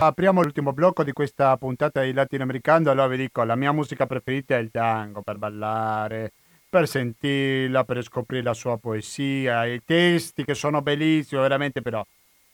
apriamo 0.07 0.43
l'ultimo 0.43 0.73
blocco 0.73 1.05
di 1.05 1.13
questa 1.13 1.57
puntata 1.57 2.03
di 2.03 2.13
latinoamericano. 2.13 2.91
Allora 2.91 3.09
vi 3.09 3.17
dico, 3.17 3.43
la 3.45 3.57
mia 3.57 3.73
musica 3.73 4.07
preferita 4.07 4.57
è 4.57 4.59
il 4.59 4.71
tango 4.71 5.23
per 5.23 5.39
ballare, 5.39 6.33
per 6.69 6.89
sentirla, 6.89 7.85
per 7.85 8.03
scoprire 8.03 8.43
la 8.43 8.55
sua 8.55 8.79
poesia, 8.79 9.65
i 9.67 9.83
testi 9.85 10.45
che 10.45 10.55
sono 10.55 10.83
bellissimi, 10.83 11.41
veramente, 11.41 11.83
però 11.83 12.05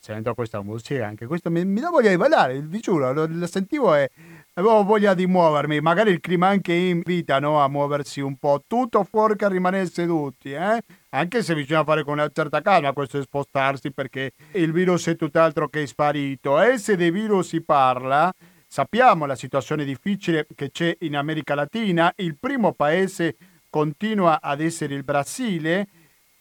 sento 0.01 0.33
questa 0.33 0.63
musica, 0.63 1.05
anche 1.05 1.27
questo 1.27 1.51
mi, 1.51 1.63
mi 1.63 1.79
dà 1.79 1.89
voglia 1.89 2.09
di 2.09 2.17
ballare, 2.17 2.59
vi 2.59 2.79
giuro, 2.79 3.13
lo, 3.13 3.27
lo 3.29 3.45
sentivo 3.45 3.93
e 3.93 4.09
avevo 4.55 4.83
voglia 4.83 5.13
di 5.13 5.27
muovermi, 5.27 5.79
magari 5.79 6.09
il 6.09 6.19
clima 6.19 6.47
anche 6.47 6.73
invita 6.73 7.39
no, 7.39 7.61
a 7.61 7.69
muoversi 7.69 8.19
un 8.19 8.35
po', 8.37 8.63
tutto 8.65 9.03
fuori 9.03 9.35
che 9.35 9.47
rimanere 9.47 9.85
seduti, 9.85 10.53
eh? 10.53 10.81
anche 11.09 11.43
se 11.43 11.53
bisogna 11.53 11.83
fare 11.83 12.03
con 12.03 12.13
una 12.13 12.29
certa 12.33 12.61
calma 12.61 12.93
questo 12.93 13.19
è 13.19 13.21
spostarsi 13.21 13.91
perché 13.91 14.31
il 14.53 14.71
virus 14.71 15.07
è 15.07 15.15
tutt'altro 15.15 15.69
che 15.69 15.85
sparito. 15.85 16.59
E 16.59 16.79
se 16.79 16.95
di 16.95 17.11
virus 17.11 17.49
si 17.49 17.61
parla... 17.61 18.33
Sappiamo 18.73 19.25
la 19.25 19.35
situazione 19.35 19.83
difficile 19.83 20.47
che 20.55 20.71
c'è 20.71 20.95
in 21.01 21.17
America 21.17 21.55
Latina, 21.55 22.09
il 22.15 22.37
primo 22.39 22.71
paese 22.71 23.35
continua 23.69 24.39
ad 24.41 24.61
essere 24.61 24.95
il 24.95 25.03
Brasile 25.03 25.87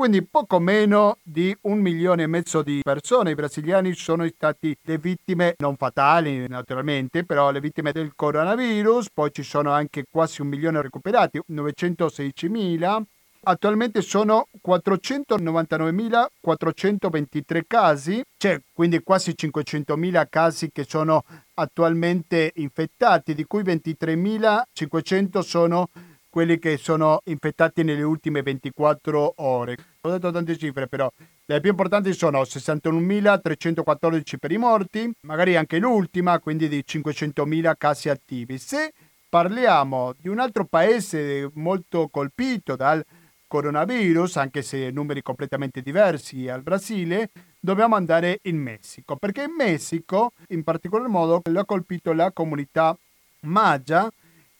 quindi 0.02 0.26
poco 0.26 0.58
meno 0.58 1.20
di 1.22 1.56
un 1.62 1.78
milione 1.78 2.24
e 2.24 2.28
mezzo 2.28 2.64
di 2.64 2.80
persone. 2.82 3.30
I 3.30 3.36
brasiliani 3.36 3.94
sono 3.94 4.26
stati 4.26 4.76
le 4.82 4.98
vittime 4.98 5.54
non 5.60 5.76
fatali 5.76 6.48
naturalmente, 6.48 7.24
però 7.24 7.52
le 7.52 7.60
vittime 7.60 7.92
del 7.92 8.14
coronavirus, 8.16 9.12
poi 9.14 9.32
ci 9.32 9.44
sono 9.44 9.70
anche 9.70 10.06
quasi 10.10 10.42
un 10.42 10.48
milione 10.48 10.82
recuperati, 10.82 11.40
916.000. 11.48 13.04
Attualmente 13.44 14.02
sono 14.02 14.48
499.423 14.68 17.62
casi, 17.68 18.24
c'è 18.40 18.60
quindi 18.74 19.04
quasi 19.04 19.36
500.000 19.40 20.26
casi 20.32 20.72
che 20.72 20.84
sono 20.84 21.24
attualmente 21.54 22.54
infettati, 22.56 23.36
di 23.36 23.46
cui 23.46 23.62
23.500 23.62 25.40
sono 25.42 25.90
quelli 26.32 26.58
che 26.58 26.78
sono 26.78 27.22
infettati 27.26 27.84
nelle 27.84 28.02
ultime 28.04 28.42
24 28.42 29.34
ore. 29.38 29.78
Ho 30.02 30.10
detto 30.10 30.32
tante 30.32 30.58
cifre, 30.58 30.88
però 30.88 31.12
le 31.46 31.60
più 31.60 31.72
importanti 31.72 32.14
sono 32.14 32.42
61.314 32.42 34.38
per 34.40 34.52
i 34.52 34.58
morti, 34.58 35.12
magari 35.22 35.58
anche 35.58 35.78
l'ultima, 35.78 36.40
quindi 36.40 36.70
di 36.70 36.84
500.000 36.88 37.74
casi 37.78 38.08
attivi. 38.08 38.58
Se 38.58 38.94
parliamo 39.28 40.16
di 40.18 40.30
un 40.30 40.40
altro 40.40 40.64
paese 40.64 41.52
molto 41.56 42.08
colpito 42.08 42.78
dal 42.78 43.06
coronavirus, 43.48 44.38
anche 44.38 44.62
se 44.62 44.90
numeri 44.92 45.22
completamente 45.22 45.82
diversi 45.82 46.48
al 46.48 46.62
Brasile, 46.62 47.32
dobbiamo 47.60 47.96
andare 47.96 48.40
in 48.44 48.58
Messico, 48.58 49.18
perché 49.18 49.44
in 49.44 49.54
Messico 49.58 50.32
in 50.48 50.64
particolar 50.64 51.10
modo 51.10 51.42
l'ha 51.50 51.66
colpito 51.66 52.14
la 52.14 52.32
comunità 52.32 52.98
Maggia, 53.42 54.10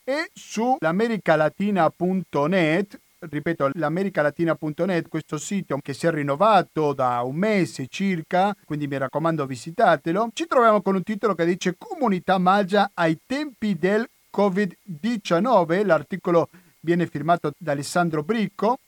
e 0.04 0.30
su 0.32 0.76
l'americalatina.net 0.80 3.00
ripeto, 3.28 3.70
l'americalatina.net, 3.74 5.08
questo 5.08 5.38
sito 5.38 5.78
che 5.80 5.94
si 5.94 6.06
è 6.06 6.10
rinnovato 6.10 6.92
da 6.92 7.22
un 7.22 7.36
mese 7.36 7.86
circa, 7.88 8.54
quindi 8.64 8.88
mi 8.88 8.98
raccomando 8.98 9.46
visitatelo, 9.46 10.30
ci 10.32 10.46
troviamo 10.46 10.82
con 10.82 10.96
un 10.96 11.02
titolo 11.02 11.34
che 11.34 11.44
dice 11.44 11.76
Comunità 11.78 12.38
Magia 12.38 12.90
ai 12.94 13.18
tempi 13.24 13.76
del 13.76 14.08
Covid-19, 14.34 15.86
l'articolo 15.86 16.48
viene 16.80 17.06
firmato 17.06 17.52
da 17.56 17.72
Alessandro 17.72 18.24
Bricco 18.24 18.78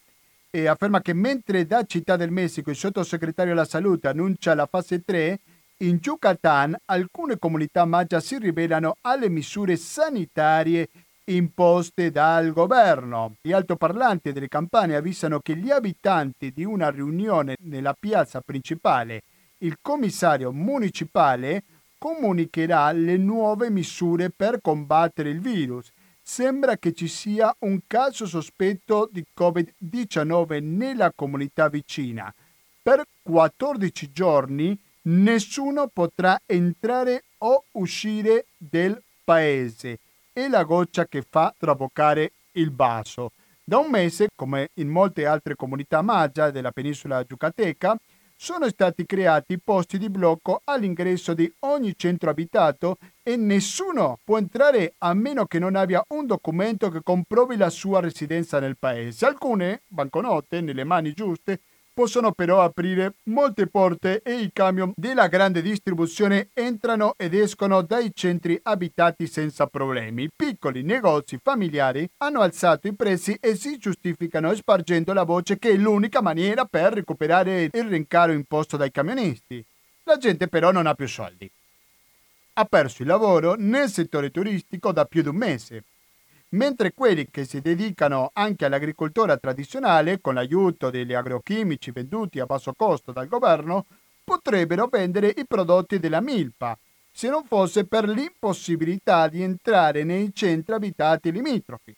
e 0.51 0.67
afferma 0.67 1.01
che 1.01 1.13
mentre 1.13 1.67
da 1.67 1.85
Città 1.85 2.17
del 2.17 2.31
Messico 2.31 2.71
il 2.71 2.77
sottosegretario 2.77 3.53
alla 3.53 3.65
salute 3.65 4.09
annuncia 4.09 4.55
la 4.55 4.67
fase 4.67 5.05
3, 5.05 5.39
in 5.79 5.99
Yucatan 6.01 6.77
alcune 6.85 7.39
comunità 7.39 7.85
Magia 7.85 8.21
si 8.21 8.39
ribellano 8.39 8.97
alle 9.01 9.29
misure 9.29 9.77
sanitarie 9.77 10.89
imposte 11.25 12.11
dal 12.11 12.53
governo. 12.53 13.37
Gli 13.41 13.53
altoparlanti 13.53 14.33
delle 14.33 14.49
campane 14.49 14.95
avvisano 14.95 15.41
che 15.41 15.57
gli 15.57 15.71
abitanti 15.71 16.53
di 16.53 16.65
una 16.65 16.91
riunione 16.91 17.57
nella 17.61 17.97
piazza 17.99 18.41
principale, 18.41 19.23
il 19.59 19.79
commissario 19.81 20.53
municipale 20.53 21.63
comunicherà 21.99 22.93
le 22.93 23.17
nuove 23.17 23.71
misure 23.71 24.31
per 24.31 24.61
combattere 24.61 25.31
il 25.31 25.41
virus. 25.41 25.91
Sembra 26.21 26.77
che 26.77 26.93
ci 26.93 27.09
sia 27.09 27.55
un 27.61 27.81
caso 27.87 28.27
sospetto 28.27 29.09
di 29.11 29.25
Covid-19 29.37 30.63
nella 30.63 31.13
comunità 31.15 31.69
vicina. 31.69 32.33
Per 32.83 33.03
14 33.23 34.13
giorni 34.13 34.79
nessuno 35.05 35.89
potrà 35.89 36.41
entrare 36.47 37.25
o 37.39 37.65
uscire 37.73 38.47
del 38.57 39.01
paese 39.25 39.99
è 40.35 40.49
la 40.49 40.65
goccia 40.65 41.07
che 41.07 41.23
fa 41.23 41.55
traboccare 41.57 42.33
il 42.53 42.75
vaso. 42.75 43.31
Da 43.63 43.79
un 43.79 43.89
mese, 43.89 44.29
come 44.35 44.71
in 44.75 44.89
molte 44.89 45.27
altre 45.27 45.55
comunità 45.55 46.03
maggia 46.03 46.51
della 46.51 46.73
penisola 46.73 47.25
yucateca, 47.27 47.97
sono 48.37 48.69
stati 48.69 49.07
creati 49.07 49.61
posti 49.61 49.97
di 49.97 50.11
blocco 50.11 50.61
all'ingresso 50.65 51.35
di 51.35 51.51
ogni 51.61 51.95
centro 51.97 52.31
abitato 52.31 52.99
e 53.23 53.37
nessuno 53.37 54.19
può 54.25 54.39
entrare 54.39 54.95
a 54.99 55.15
meno 55.15 55.47
che 55.47 55.61
non 55.61 55.77
abbia 55.77 56.05
un 56.09 56.27
documento 56.27 56.91
che 56.91 57.01
comprovi 57.03 57.57
la 57.57 57.71
sua 57.71 58.01
residenza 58.01 58.59
nel 58.59 58.77
paese. 58.77 59.25
Alcune 59.25 59.83
banconote 59.87 60.61
nelle 60.61 60.83
mani 60.83 61.13
giuste 61.13 61.61
possono 61.95 62.33
però 62.33 62.61
aprire 62.63 63.15
molte 63.25 63.69
porte 63.69 64.21
e 64.23 64.41
i 64.41 64.51
camion 64.53 64.93
della 64.97 65.29
grande 65.29 65.63
distribuzione 65.63 66.49
entrano 66.53 67.15
ed 67.17 67.35
escono 67.35 67.83
dai 67.83 68.11
centri 68.13 68.59
abitati 68.65 69.29
senza 69.29 69.69
problemi. 69.69 70.29
Piccoli 70.35 70.83
negozi 70.83 71.39
familiari 71.41 72.07
hanno 72.19 72.41
alzato 72.41 72.89
i 72.89 72.95
prezzi 72.95 73.39
e 73.41 73.55
si 73.55 73.79
giustificano 73.79 74.53
spargendo 74.55 75.13
la 75.13 75.23
voce 75.23 75.59
che 75.59 75.71
è 75.71 75.77
l'unica 75.77 76.21
maniera 76.21 76.65
per 76.65 76.95
recuperare 76.95 77.71
il 77.73 77.85
rincaro 77.85 78.33
imposto 78.33 78.77
dai 78.77 78.91
camionisti. 78.91 79.65
La 80.03 80.19
gente 80.19 80.49
però 80.49 80.73
non 80.73 80.87
ha 80.87 80.95
più 80.95 81.07
soldi. 81.07 81.49
Ha 82.55 82.65
perso 82.65 83.03
il 83.03 83.09
lavoro 83.09 83.55
nel 83.57 83.89
settore 83.89 84.31
turistico 84.31 84.93
da 84.93 85.05
più 85.05 85.23
di 85.23 85.29
un 85.29 85.37
mese 85.37 85.85
mentre 86.55 86.93
quelli 86.93 87.29
che 87.31 87.45
si 87.45 87.61
dedicano 87.61 88.31
anche 88.33 88.65
all'agricoltura 88.65 89.37
tradizionale, 89.37 90.21
con 90.21 90.35
l'aiuto 90.35 90.91
degli 90.91 91.13
agrochimici 91.13 91.91
venduti 91.91 92.41
a 92.41 92.47
basso 92.47 92.73
costo 92.77 93.13
dal 93.13 93.29
governo, 93.29 93.87
potrebbero 94.25 94.87
vendere 94.87 95.33
i 95.37 95.47
prodotti 95.47 95.99
della 95.99 96.21
milpa, 96.21 96.77
se 97.13 97.29
non 97.29 97.45
fosse 97.45 97.85
per 97.85 98.09
l'impossibilità 98.09 99.29
di 99.29 99.43
entrare 99.43 100.05
nei 100.05 100.33
centri 100.35 100.75
abitati 100.75 101.31
limitrofi. 101.31 101.95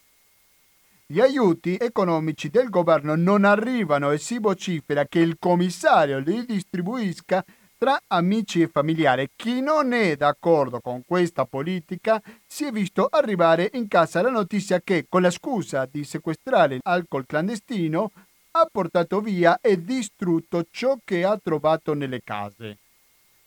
Gli 1.09 1.20
aiuti 1.20 1.76
economici 1.78 2.50
del 2.50 2.68
governo 2.68 3.14
non 3.14 3.44
arrivano 3.44 4.11
e 4.11 4.18
si 4.18 4.38
vocifera 4.38 5.07
che 5.07 5.20
il 5.20 5.36
commissario 5.38 6.18
li 6.18 6.44
distribuisca 6.44 7.44
tra 7.77 8.01
amici 8.09 8.62
e 8.62 8.68
familiari. 8.68 9.29
Chi 9.35 9.61
non 9.61 9.93
è 9.93 10.16
d'accordo 10.16 10.81
con 10.81 11.03
questa 11.07 11.45
politica 11.45 12.22
si 12.47 12.64
è 12.64 12.70
visto 12.70 13.07
arrivare 13.11 13.70
in 13.74 13.89
casa 13.89 14.22
la 14.22 14.31
notizia 14.31 14.81
che, 14.81 15.07
con 15.09 15.22
la 15.22 15.31
scusa 15.31 15.87
di 15.91 16.05
sequestrare 16.05 16.79
alcol 16.83 17.27
clandestino, 17.27 18.12
ha 18.53 18.68
portato 18.70 19.20
via 19.20 19.59
e 19.61 19.83
distrutto 19.83 20.64
ciò 20.70 20.97
che 21.05 21.24
ha 21.24 21.39
trovato 21.43 21.95
nelle 21.95 22.22
case 22.22 22.79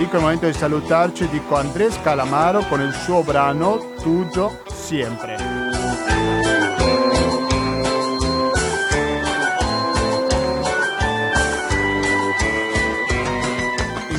Dico 0.02 0.16
il 0.16 0.22
momento 0.22 0.46
di 0.46 0.52
salutarci, 0.52 1.28
dico 1.28 1.54
Andrés 1.54 1.96
Calamaro 2.02 2.66
con 2.66 2.80
il 2.80 2.92
suo 2.92 3.22
brano 3.22 3.92
Tuyo 4.02 4.64
Siempre. 4.68 5.36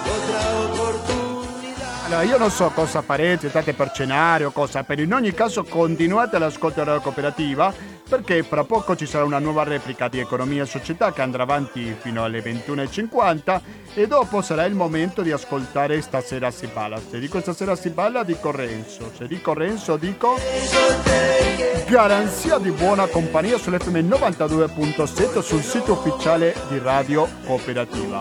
Allora, 2.12 2.28
io 2.28 2.36
non 2.36 2.50
so 2.50 2.68
cosa 2.74 3.00
farete, 3.00 3.48
state 3.48 3.72
per 3.72 3.90
cenare 3.90 4.44
o 4.44 4.50
cosa, 4.50 4.84
per 4.84 5.00
in 5.00 5.14
ogni 5.14 5.32
caso 5.32 5.64
continuate 5.64 6.36
all'ascolto 6.36 6.84
della 6.84 6.98
cooperativa 6.98 7.72
perché 8.06 8.42
fra 8.42 8.64
poco 8.64 8.94
ci 8.94 9.06
sarà 9.06 9.24
una 9.24 9.38
nuova 9.38 9.62
replica 9.62 10.08
di 10.08 10.18
Economia 10.18 10.64
e 10.64 10.66
Società 10.66 11.10
che 11.10 11.22
andrà 11.22 11.44
avanti 11.44 11.96
fino 11.98 12.22
alle 12.22 12.42
21.50 12.42 13.60
e 13.94 14.06
dopo 14.06 14.42
sarà 14.42 14.66
il 14.66 14.74
momento 14.74 15.22
di 15.22 15.32
ascoltare 15.32 16.02
Stasera 16.02 16.50
si 16.50 16.66
balla. 16.66 17.00
Se 17.00 17.18
dico 17.18 17.40
Stasera 17.40 17.74
si 17.74 17.88
balla 17.88 18.24
dico 18.24 18.50
Renzo, 18.50 19.10
se 19.16 19.26
dico 19.26 19.54
Renzo 19.54 19.96
dico 19.96 20.38
garanzia 21.88 22.58
di 22.58 22.72
buona 22.72 23.06
compagnia 23.06 23.56
sull'FM 23.56 23.96
92.7 24.06 25.40
sul 25.40 25.62
sito 25.62 25.92
ufficiale 25.92 26.54
di 26.68 26.78
Radio 26.78 27.26
Cooperativa. 27.46 28.20